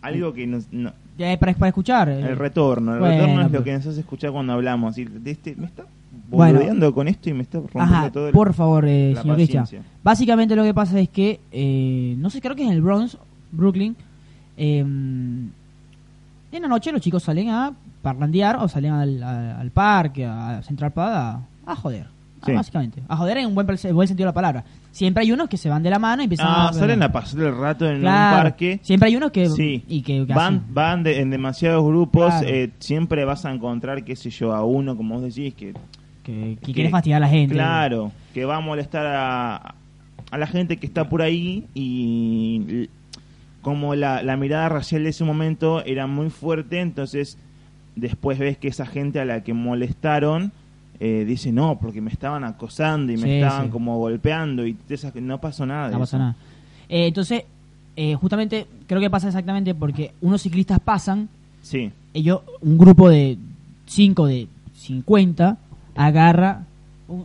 [0.00, 0.72] algo que nos...
[0.72, 2.08] no- ya, para, para escuchar.
[2.08, 2.94] eh, el retorno.
[2.94, 4.96] El bueno, retorno es lo pero- que nos hace escuchar cuando hablamos.
[4.98, 5.84] Y de este, me está
[6.28, 6.92] Bueno.
[6.94, 9.38] con esto y me está rompiendo Ajá, todo el- por favor, eh, señor.
[10.02, 13.18] Básicamente lo que pasa es que, eh, no sé, creo que en el Bronx,
[13.50, 13.94] Brooklyn,
[14.56, 15.52] eh, en
[16.62, 20.92] la noche los chicos salen a parrandear o salen al, a- al parque, a Central
[20.92, 21.12] Park,
[21.66, 22.06] a, a joder.
[22.44, 22.50] Ah.
[22.54, 24.64] Básicamente, a joder en un buen, en buen sentido de la palabra.
[24.90, 26.72] Siempre hay unos que se van de la mano y empiezan Ah, a...
[26.72, 28.80] salen a pasar el rato en Claro, un parque.
[28.82, 29.48] Siempre hay unos que...
[29.48, 29.84] Sí.
[29.86, 32.48] Y que, que Van, van de- en demasiados grupos, Claro.
[32.48, 35.72] eh, siempre vas a encontrar, qué sé yo, a uno, como vos decís, que
[36.22, 37.54] que, que que- quiere fastidiar a la gente.
[37.54, 39.74] Claro, que va a molestar a,
[40.30, 42.88] a la gente que está por ahí y
[43.62, 47.38] como la, la mirada racial de ese momento era muy fuerte, entonces
[47.94, 50.50] después ves que esa gente a la que molestaron
[51.00, 53.70] eh, dice no, porque me estaban acosando y me Sí, estaban sí.
[53.70, 55.90] como golpeando y esa- no pasó nada.
[55.96, 56.16] No eso.
[56.18, 56.36] nada.
[56.88, 57.42] Eh, entonces,
[57.96, 61.28] eh, justamente, creo que pasa exactamente porque unos ciclistas pasan
[61.60, 63.36] Sí, ellos, un grupo de
[63.86, 65.56] 5 de 50
[65.96, 66.64] agarra,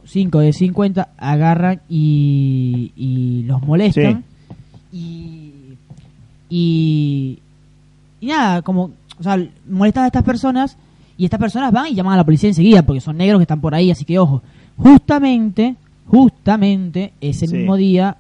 [0.06, 4.24] 5 de 50 agarran y, y los molestan.
[4.92, 5.52] Y,
[6.50, 7.40] y,
[8.20, 9.38] y nada, como, o sea,
[9.70, 10.78] molestan a estas personas
[11.18, 13.62] y estas personas van y llaman a la policía enseguida porque son negros que están
[13.62, 14.42] por ahí, así que ojo,
[14.78, 15.76] justamente,
[16.08, 17.56] justamente ese Sí.
[17.56, 18.18] mismo día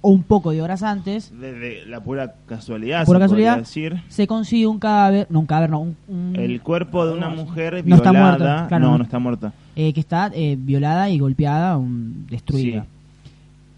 [0.00, 3.58] o un poco de horas antes desde la pura casualidad, Pura se casualidad.
[3.58, 4.02] decir.
[4.08, 7.82] se consigue un cadáver, no un cadáver, no, un, un- El cuerpo de una mujer
[7.84, 8.98] No está muerta, claro, no, no.
[8.98, 9.52] no está muerta.
[9.74, 12.86] eh, que está eh, violada y golpeada, un- destruida.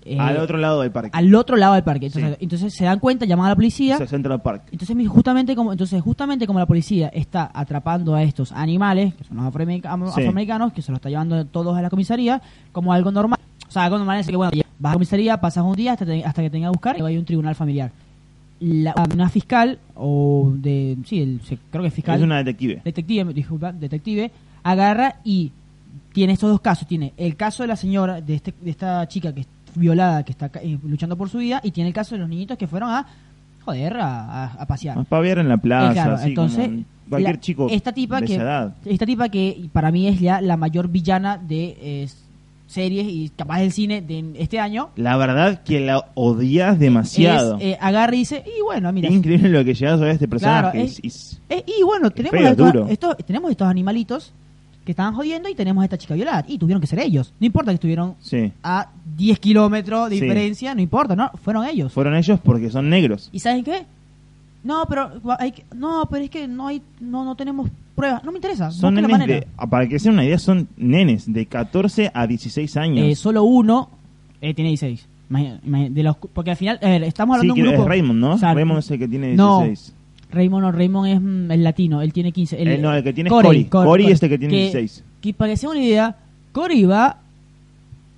[0.05, 1.11] Eh, Al otro lado del parque.
[1.13, 2.07] al otro lado del parque.
[2.07, 2.37] Entonces, Sí.
[2.45, 3.97] entonces se dan cuenta, llaman a la policía.
[3.97, 4.63] Es el Central Park.
[4.73, 9.37] Entonces justamente como entonces justamente como la policía está atrapando a estos animales, que son
[9.37, 10.21] los afroamerica- am- Sí.
[10.21, 12.41] afroamericanos, que se los está llevando todos a la comisaría,
[12.73, 13.39] como algo normal.
[13.69, 16.05] O sea, algo normal es que bueno, vas a la comisaría, pasas un día hasta,
[16.07, 17.93] te- hasta que tenga que buscar y hay un tribunal familiar.
[18.61, 22.83] La- una fiscal o de sí, el- creo que es fiscal Es una detective.
[22.85, 24.31] detective, disculpa, detective,
[24.63, 25.53] agarra y
[26.13, 26.87] tiene estos dos casos.
[26.89, 30.33] Tiene el caso de la señora, de, este, de esta chica que es violada, que
[30.33, 32.91] está eh, luchando por su vida, y tiene el caso de los niñitos que fueron
[32.91, 33.07] a
[33.65, 35.05] joder, a, a- a pasear.
[35.05, 38.21] Para ver en la plaza, Eh, claro, así entonces, como cualquier la- chico esta tipa
[38.21, 38.75] de que esa edad.
[38.85, 42.09] esta tipa que para mí es ya la mayor villana de eh,
[42.71, 47.57] series y capaz del cine de este año La verdad que la odias demasiado.
[47.57, 50.29] es eh, agarra y dice y bueno mira Increíble lo que llegas a ver este
[50.29, 50.71] personaje.
[50.71, 52.41] Claro, Es- es- y bueno tenemos
[52.89, 54.33] estos, tenemos estos animalitos
[54.85, 57.47] que estaban jodiendo y tenemos a esta chica violada y tuvieron que ser ellos no
[57.47, 58.53] importa que estuvieron sí.
[58.63, 60.23] a 10 kilómetros de Sí.
[60.23, 63.29] diferencia no importa no fueron ellos Fueron ellos porque son negros.
[63.33, 63.85] y saben qué
[64.63, 68.33] no pero hay que- no pero es que no hay no no tenemos pruebas no
[68.33, 72.11] me interesa Son la nenes de, para que sea una idea, son nenes de 14
[72.15, 73.07] a 16 años.
[73.07, 73.91] Eh, solo uno
[74.41, 75.07] eh, tiene 16.
[75.29, 77.85] Imagina- imagina- de los, porque al final, ver, estamos sí, hablando que de un grupo.
[77.85, 78.33] es Raymond, ¿no?
[78.33, 79.95] o sea, Raymond es el que tiene no, 16.
[80.33, 82.63] Raymond no, Raymond es mm, el latino, él tiene 15.
[82.63, 83.65] Eh, no, el que tiene es Cory.
[83.65, 85.05] Cory es el que tiene 16.
[85.21, 86.17] Que para que se haga una idea,
[86.53, 87.19] Cory va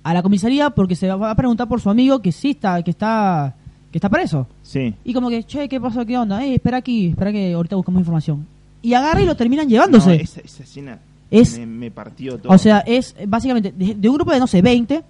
[0.03, 2.91] a la comisaría porque se va a preguntar por su amigo que sí está, que
[2.91, 3.55] está,
[3.91, 4.47] que está preso.
[4.61, 4.93] Sí.
[5.03, 6.05] Y como que, che, ¿qué pasó?
[6.05, 6.43] ¿Qué onda?
[6.45, 8.45] Eh, espera aquí, espera que ahorita buscamos información.
[8.83, 10.09] Y agarra y lo terminan llevándose.
[10.09, 10.99] No, esa, esa escena
[11.31, 12.53] Es- me, me partió todo.
[12.53, 15.01] O sea, es básicamente de, de un grupo de, no sé, 20,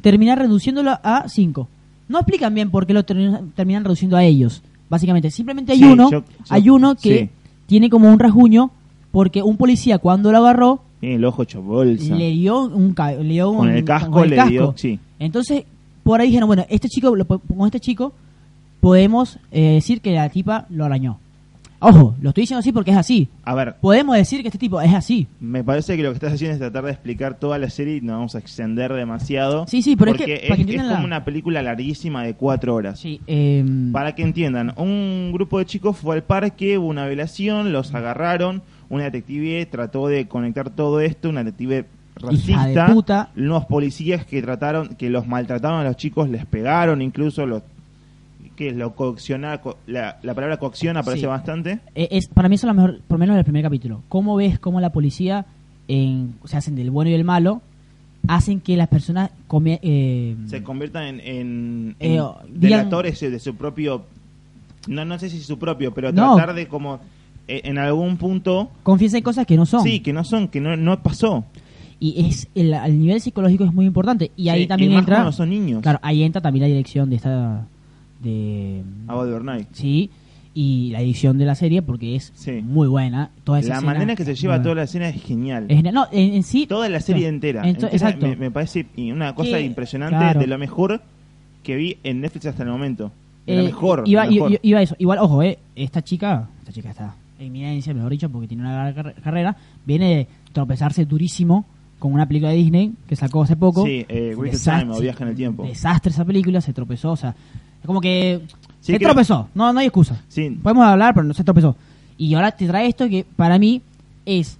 [0.00, 1.68] terminar reduciéndolo a 5.
[2.08, 4.62] No explican bien por qué lo terminan, terminan reduciendo a ellos.
[4.90, 7.30] Básicamente, simplemente hay Sí, uno, yo- yo- hay uno que sí.
[7.66, 8.70] tiene como un rasguño
[9.10, 12.14] porque un policía cuando lo agarró Tiene el ojo hecho bolsa.
[12.14, 14.50] le dio un, le dio Con un- el casco con el le casco.
[14.50, 14.98] dio- sí.
[15.18, 15.64] Entonces,
[16.02, 18.12] por ahí dijeron, bueno, este chico, con este chico
[18.80, 21.18] podemos eh, decir que la tipa lo arañó.
[21.82, 23.28] Ojo, lo estoy diciendo así porque es así.
[23.42, 25.26] A ver, Podemos decir que este tipo es así.
[25.40, 28.00] me parece que lo que estás haciendo es tratar de explicar toda la serie y
[28.00, 29.66] no vamos a extender demasiado.
[29.66, 32.34] Sí, sí, pero es porque que para que es, como la- una película larguísima de
[32.34, 33.00] cuatro horas.
[33.00, 37.72] Sí, em, Para que entiendan, un grupo de chicos fue al parque, hubo una violación,
[37.72, 43.30] los agarraron, una detective trató de conectar todo esto, una detective racista, puta.
[43.36, 47.62] unos policías que trataron, que los maltrataron a los chicos, les pegaron, incluso los
[48.56, 51.26] que lo coacciona, co- la, la palabra coacción aparece Sí.
[51.26, 51.80] bastante.
[51.94, 54.02] Eh, es para mí eso es lo mejor, por lo menos el primer capítulo.
[54.08, 55.46] ¿Cómo ves cómo la policía
[55.88, 57.62] en, se hacen del bueno y del malo?
[58.28, 63.54] Hacen que las personas come- eh, se conviertan en, en, Eh, en delatores de su
[63.56, 64.04] propio
[64.88, 66.36] no no sé si su propio pero No.
[66.36, 67.00] tratar de como
[67.48, 69.82] en algún punto confiesen cosas que no son.
[69.82, 71.44] sí que no son que no, no pasó
[71.98, 74.30] Y es el, el nivel psicológico es muy importante.
[74.36, 75.30] Y ahí Sí, también y más entra.
[75.32, 77.66] son niños Claro, ahí entra también la dirección de esta.
[78.22, 79.68] De About Your Night.
[79.72, 80.10] Sí,
[80.54, 82.60] y la edición de la serie porque es Sí.
[82.62, 83.30] muy buena.
[83.44, 85.82] Toda esa la escena manera que se lleva toda la escena es genial Es.
[85.92, 86.66] No, en, en sí.
[86.66, 88.26] toda la serie entera, entera exacto.
[88.26, 90.40] me, me parece y una cosa Que- impresionante claro.
[90.40, 91.00] de lo mejor
[91.62, 93.10] que vi en Netflix hasta el momento
[93.46, 94.58] de Eh, lo mejor, Iba, lo mejor.
[94.62, 94.94] iba eso.
[94.98, 98.92] Igual, ojo, eh, esta chica, esta chica está en eminencia, mejor dicho, porque tiene una
[98.94, 99.56] carre- carrera,
[99.86, 101.64] viene de tropezarse durísimo
[101.98, 103.84] con una película de Disney que sacó hace poco.
[103.86, 105.64] Sí, eh, Wicked Time o Viaje en el Tiempo.
[105.64, 107.34] Desastre esa película, se tropezó, o sea,
[107.86, 108.40] como que
[108.80, 110.20] Sí, se creo- tropezó, no, no hay excusa.
[110.28, 111.76] sí Podemos hablar, pero no se tropezó.
[112.18, 113.80] Y ahora te trae esto que para mí
[114.26, 114.56] es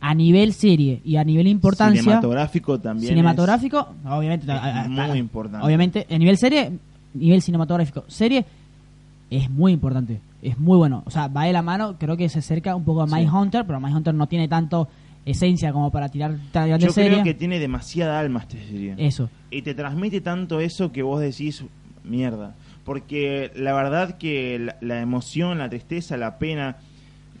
[0.00, 5.00] a nivel serie y a nivel importancia cinematográfico también cinematográfico, obviamente, es a- a- muy
[5.00, 5.66] a- importante.
[5.66, 6.70] Obviamente, a nivel serie,
[7.14, 8.44] nivel cinematográfico, serie
[9.30, 11.02] es muy importante, es muy bueno.
[11.04, 13.14] O sea, va de la mano, creo que se acerca un poco a Sí.
[13.14, 14.88] Mindhunter, pero Mindhunter no tiene tanto
[15.26, 17.10] esencia como para tirar tan es yo serie.
[17.12, 19.28] creo que tiene demasiada alma esta serie Eso.
[19.50, 21.62] y te transmite tanto eso que vos decís
[22.08, 22.54] mierda
[22.84, 26.76] porque la verdad que la, la emoción la tristeza la pena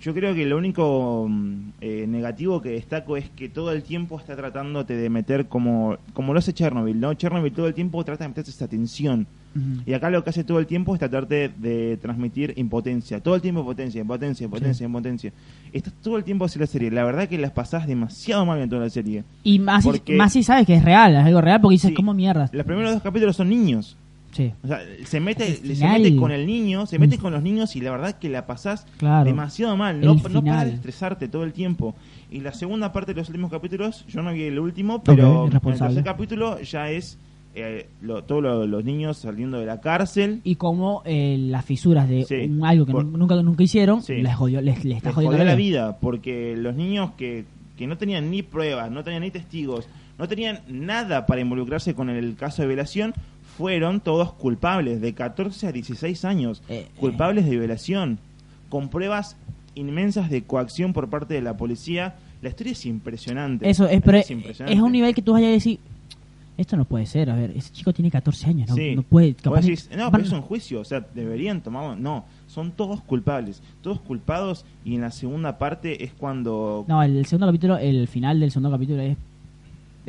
[0.00, 4.18] yo creo que lo único mm, eh, negativo que destaco es que todo el tiempo
[4.18, 8.24] está tratándote de meter como como lo hace Chernobyl no Chernobyl todo el tiempo trata
[8.24, 9.26] de meterte esa tensión
[9.86, 13.20] y acá lo que hace todo el tiempo es tratarte de transmitir impotencia.
[13.20, 15.32] Todo el tiempo impotencia, impotencia, impotencia, impotencia.
[15.72, 16.90] Estás todo el tiempo haciendo la serie.
[16.90, 19.24] La verdad que las pasás demasiado mal en toda la serie.
[19.42, 21.94] Y más si, más si sabes que es real, es algo real, porque dices, Sí.
[21.94, 22.48] ¿cómo mierda?
[22.52, 23.96] Los primeros dos capítulos son niños.
[24.32, 27.20] Sí, O sea, se mete, se mete con el niño, se mete Mm.
[27.20, 29.24] con los niños y la verdad que la pasás Claro.
[29.24, 30.00] demasiado mal.
[30.00, 31.94] No, no de estresarte todo el tiempo.
[32.30, 35.52] Y la segunda parte de los últimos capítulos, yo no vi el último, pero en
[35.54, 37.18] el tercer capítulo ya es
[37.54, 40.40] eh, lo- todos lo- los niños saliendo de la cárcel.
[40.44, 42.34] y como eh, las fisuras de Sí.
[42.48, 44.14] un- algo que Por- nunca nunca hicieron, Sí.
[44.16, 45.86] les, jodió, les, les está les jodiendo jodió la vida.
[45.88, 50.28] vida porque los niños que, que no tenían ni pruebas, no tenían ni testigos, no
[50.28, 53.12] tenían nada para involucrarse con el caso de violación,
[53.58, 58.20] fueron todos culpables de 14 a 16 años, Eh, culpables de violación,
[58.68, 59.36] con pruebas
[59.74, 62.14] inmensas de coacción por parte de la policía.
[62.40, 63.68] La historia es impresionante.
[63.68, 64.80] Eso, es, pero es, impresionante.
[64.80, 65.80] un nivel que tú vayas a decir,
[66.56, 68.94] esto no puede ser, a ver, ese chico tiene 14 años, no, Sí.
[68.94, 69.34] no puede...
[69.34, 71.96] Capaz- decís, no, pero es un juicio, o sea, deberían tomarlo.
[71.96, 77.26] No, son todos culpables, todos culpados y en la segunda parte es cuando No, el
[77.26, 79.16] segundo capítulo, el final del segundo capítulo es...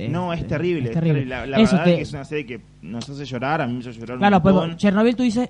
[0.07, 0.83] No, es terrible.
[0.83, 1.13] es es terrible.
[1.25, 1.35] terrible.
[1.35, 3.61] La, la Eso verdad es que es una serie que nos hace llorar.
[3.61, 4.77] A mí me hizo llorar Claro, un pues.
[4.77, 5.49] Chernobyl tú dices,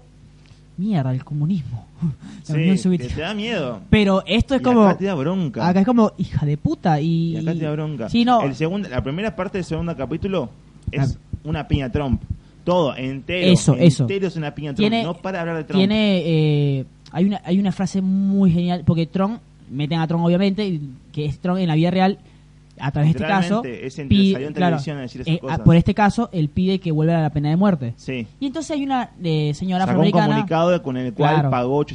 [0.77, 1.85] mierda, el comunismo.
[2.01, 3.15] la Sí, Unión Soviética.
[3.15, 3.81] te da miedo.
[3.89, 4.83] Pero esto es Y como.
[4.83, 5.67] acá te da bronca.
[5.67, 7.33] Acá es como hija de puta y.
[7.33, 8.09] Y acá te da bronca.
[8.09, 8.41] Sí, no.
[8.41, 10.49] El segundo, la primera parte del segundo capítulo
[10.91, 11.19] es Ah.
[11.43, 12.21] una piña Trump.
[12.63, 13.51] Todo, entero.
[13.51, 14.03] Eso, eso.
[14.03, 14.89] Entero es una piña Trump.
[14.89, 15.79] Tiene- no para hablar de Trump.
[15.79, 16.21] Tiene.
[16.79, 18.83] eh, hay, una, hay una frase muy genial.
[18.85, 19.39] Porque Tron,
[19.71, 20.79] meten a Tron obviamente,
[21.11, 22.19] que es Tron en la vida real.
[22.79, 23.63] A través de este caso.
[23.63, 25.59] Es en- pide- salió en claro, televisión a decir esas eh, cosas.
[25.59, 27.93] por este caso, él pide que vuelva a la pena de muerte.
[27.97, 28.25] Sí.
[28.39, 31.49] Y entonces hay una eh, señora Sacó un comunicado con el cual Claro.
[31.49, 31.85] pagó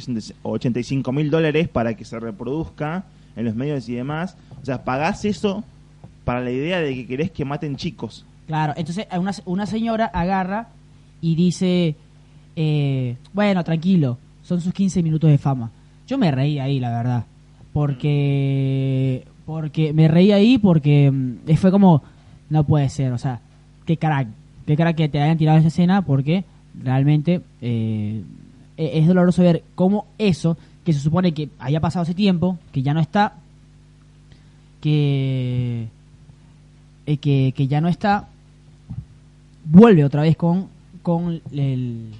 [0.43, 3.05] 85 mil dólares para que se reproduzca
[3.35, 4.37] en los medios y demás.
[4.61, 5.63] O sea, pagás eso
[6.23, 8.25] para la idea de que querés que maten chicos.
[8.47, 10.67] Claro, entonces una, una señora agarra
[11.21, 11.95] y dice,
[12.55, 15.71] eh, bueno, tranquilo, son sus 15 minutos de fama.
[16.07, 17.25] Yo me reí ahí, la verdad,
[17.73, 22.01] porque porque me reí ahí porque mm, fue como,
[22.49, 23.39] no puede ser, o sea,
[23.85, 24.27] qué crack,
[24.65, 26.43] qué crack que te hayan tirado esa escena porque
[26.83, 28.23] realmente eh,
[28.77, 32.81] e- es doloroso ver cómo eso, que se supone que haya pasado hace tiempo, que
[32.81, 33.33] ya no está,
[34.81, 35.87] que
[37.05, 38.27] eh, que, que ya no está,
[39.65, 40.67] vuelve otra vez con,
[41.01, 42.11] con el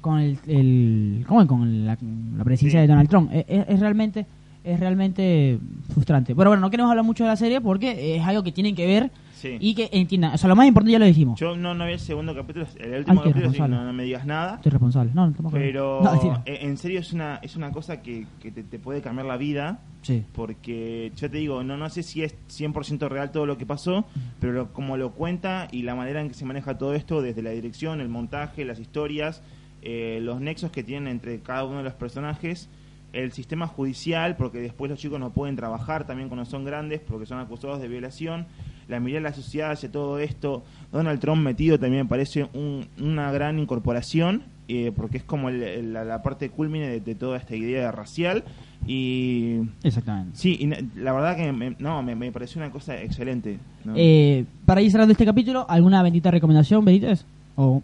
[0.00, 1.48] con el, el ¿cómo es?
[1.48, 1.98] con la,
[2.36, 2.82] la presencia Sí.
[2.82, 3.30] de Donald Trump.
[3.32, 4.26] Es, es- es realmente
[4.66, 5.58] es realmente
[5.92, 6.34] frustrante.
[6.34, 8.86] Pero bueno, no queremos hablar mucho de la serie porque es algo que tienen que
[8.86, 9.56] ver Sí.
[9.60, 10.32] y que entiendan.
[10.34, 11.38] O sea, lo más importante ya lo dijimos.
[11.38, 14.24] Yo no, no vi el segundo capítulo, el último Ay, capítulo, no, no me digas
[14.26, 14.56] nada.
[14.56, 15.10] Estoy responsable.
[15.14, 15.50] No, no.
[15.50, 19.02] Pero No, eh, en serio es una, es una cosa que, que te, te puede
[19.02, 19.80] cambiar la vida.
[20.02, 20.24] Sí.
[20.32, 24.06] Porque yo te digo, no, no sé si es 100% real todo lo que pasó,
[24.40, 27.42] pero lo- como lo cuenta y la manera en que se maneja todo esto, desde
[27.42, 29.42] la dirección, el montaje, las historias,
[29.82, 32.68] eh, los nexos que tienen entre cada uno de los personajes,
[33.16, 37.26] el sistema judicial, porque después los chicos no pueden trabajar también cuando son grandes, porque
[37.26, 38.46] son acusados de violación,
[38.88, 40.62] la mirada de la sociedad hacia todo esto,
[40.92, 45.62] Donald Trump metido también me parece un- una gran incorporación, eh, porque es como el-
[45.62, 48.44] el- la, la parte culmine de, de toda esta idea racial,
[48.86, 50.36] y Exactamente.
[50.36, 50.66] Sí, y
[51.00, 53.58] la verdad que me, no, me, me pareció una cosa excelente.
[53.84, 53.94] ¿no?
[53.96, 57.24] Eh, para ir cerrando este capítulo, ¿alguna bendita recomendación, Benítez?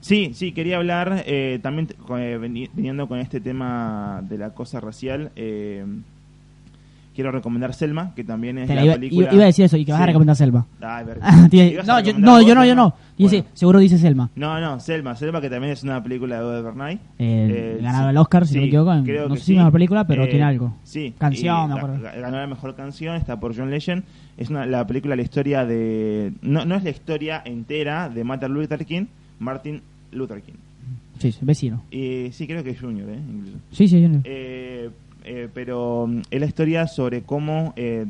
[0.00, 5.30] Sí, sí, quería hablar eh, también eh, viniendo con este tema de la cosa racial.
[5.36, 5.84] eh,
[7.14, 9.28] quiero recomendar Selma, que también es te la iba, película.
[9.34, 10.64] iba- a decir eso y que vas a recomendar Selva.
[10.80, 11.20] Ay, ver-
[11.50, 12.94] Tiene- ¿ibas a no, yo, no, vos, yo no, yo no.
[13.18, 13.50] Dice, Bueno.
[13.52, 14.30] seguro dice Selma.
[14.34, 16.94] No, no, Selma, Selma que también es una película de Bernay.
[16.94, 18.10] Eh, Eh, ganaba sí.
[18.12, 18.94] el Oscar, si Sí, me equivoco.
[18.94, 19.56] no que sé si sí.
[19.58, 20.74] mejor película, pero Eh, tiene algo.
[20.84, 21.12] Sí.
[21.18, 21.96] Canción, me acuerdo.
[21.98, 24.04] ga- Ganó la mejor canción, está por John Legend.
[24.38, 26.32] Es una, la película, la historia de...
[26.40, 29.04] No, no es la historia entera de Martin Luther King,
[29.42, 29.82] Martin
[30.12, 30.54] Luther King.
[31.18, 31.82] Sí, sí, vecino.
[31.90, 33.18] Y sí, creo que es Junior, ¿eh?
[33.18, 33.58] Incluso.
[33.72, 34.90] Sí, sí, yo- Eh,
[35.24, 38.06] eh, pero mm, es la historia sobre cómo eh,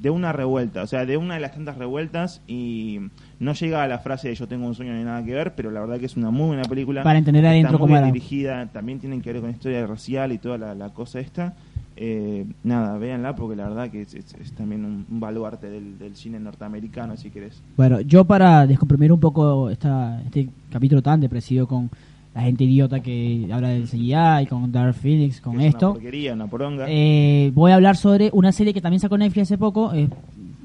[0.00, 3.00] de una revuelta, o sea, de una de las tantas revueltas y
[3.40, 5.70] no llega a la frase de yo tengo un sueño ni nada que ver, pero
[5.72, 7.02] la verdad que es una muy buena película.
[7.02, 8.12] Para entender Está adentro muy cómo bien era.
[8.12, 11.56] dirigida, también tienen que ver con historia racial y toda la, la cosa esta.
[12.00, 15.98] Eh, nada, véanla porque la verdad que es, es- es también un, un baluarte del,
[15.98, 17.60] del cine norteamericano, si querés.
[17.76, 21.90] Bueno, yo para descomprimir un poco esta, este capítulo tan depresivo con
[22.36, 25.94] la gente idiota que habla del CGI y con Dark Phoenix, con es esto, Una
[25.94, 26.86] porquería, una poronga.
[26.88, 29.92] eh, voy a hablar sobre una serie que también sacó Netflix hace poco.
[29.92, 30.08] eh,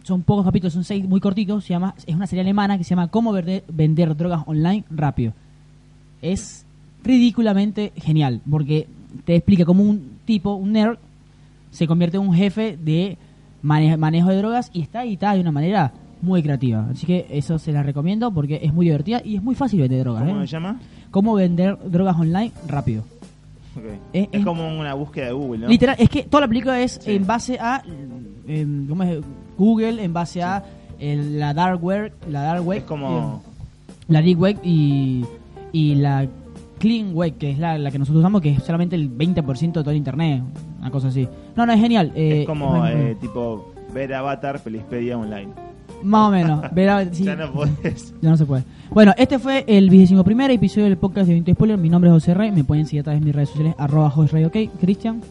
[0.04, 1.64] son pocos capítulos, son seis muy cortitos.
[1.64, 5.34] Se llama, es una serie alemana que se llama Cómo vender, vender drogas online rápido.
[6.22, 6.66] Es
[7.04, 8.86] ridículamente genial porque
[9.26, 10.98] te explica cómo un tipo, un nerd,
[11.74, 13.18] se convierte en un jefe de
[13.64, 16.88] mane- manejo de drogas y está editada de una manera muy creativa.
[16.92, 20.00] Así que eso se la recomiendo porque es muy divertida y es muy fácil vender
[20.04, 20.24] drogas.
[20.24, 20.48] ¿Cómo ¿eh?
[20.48, 20.80] se llama?
[21.12, 23.04] Cómo vender drogas online rápido.
[24.14, 25.68] Eh, es como una búsqueda de Google, ¿no?
[25.68, 27.12] Literal, es que toda la película es Sí.
[27.16, 27.82] en base a
[28.48, 29.20] em, ¿cómo es?
[29.58, 30.64] Google, en base a
[31.00, 33.42] el- la dark web, la dark web, Es como...
[34.08, 35.26] la deep web y,
[35.72, 36.28] y la
[36.78, 39.84] clean web, que es la, la que nosotros usamos, que es solamente el 20% de
[39.84, 40.44] todo el internet,
[40.84, 41.28] una cosa así.
[41.56, 42.12] No, no, es genial.
[42.16, 45.50] eh, es como muy- eh, tipo ver Avatar Felizpedia online.
[46.04, 46.62] más o menos.
[46.74, 48.14] verá, sí, Ya no podés.
[48.22, 48.64] ya no se puede.
[48.92, 51.78] Bueno, este fue el vigésimo primer episodio del podcast de Vinto Spoiler.
[51.78, 52.52] Mi nombre es José Rey.
[52.52, 54.58] Me pueden seguir a través de mis redes sociales, arroba José Rey, ok.
[54.80, 55.22] Cristian.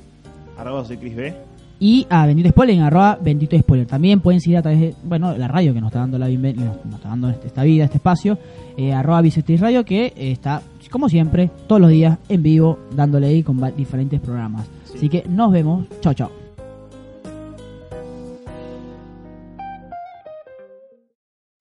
[0.59, 1.35] Arroba soy Chris B.
[1.81, 3.87] Y a Bendito Spoiler en arroba Bendito Spoiler.
[3.87, 6.55] También pueden seguir a través de, bueno, la radio que nos está dando la nos,
[6.85, 8.39] nos está dando este- esta vida, este espacio,
[8.77, 13.27] eh, arroba Bisectriz Radio, que eh, está, como siempre, todos los días en vivo, dándole
[13.27, 14.69] ahí con diferentes programas.
[14.93, 14.99] Sí.
[14.99, 15.87] Así que nos vemos.
[16.01, 16.31] Chao, chao.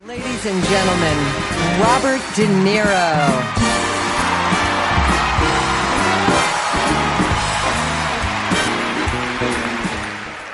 [0.05, 1.17] Ladies and gentlemen,
[1.79, 3.71] Robert De Niro.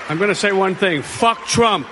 [0.09, 1.85] I'm going to say one thing fuck Trump.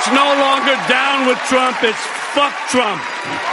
[0.00, 2.00] It's no longer down with Trump, it's
[2.32, 3.49] fuck Trump.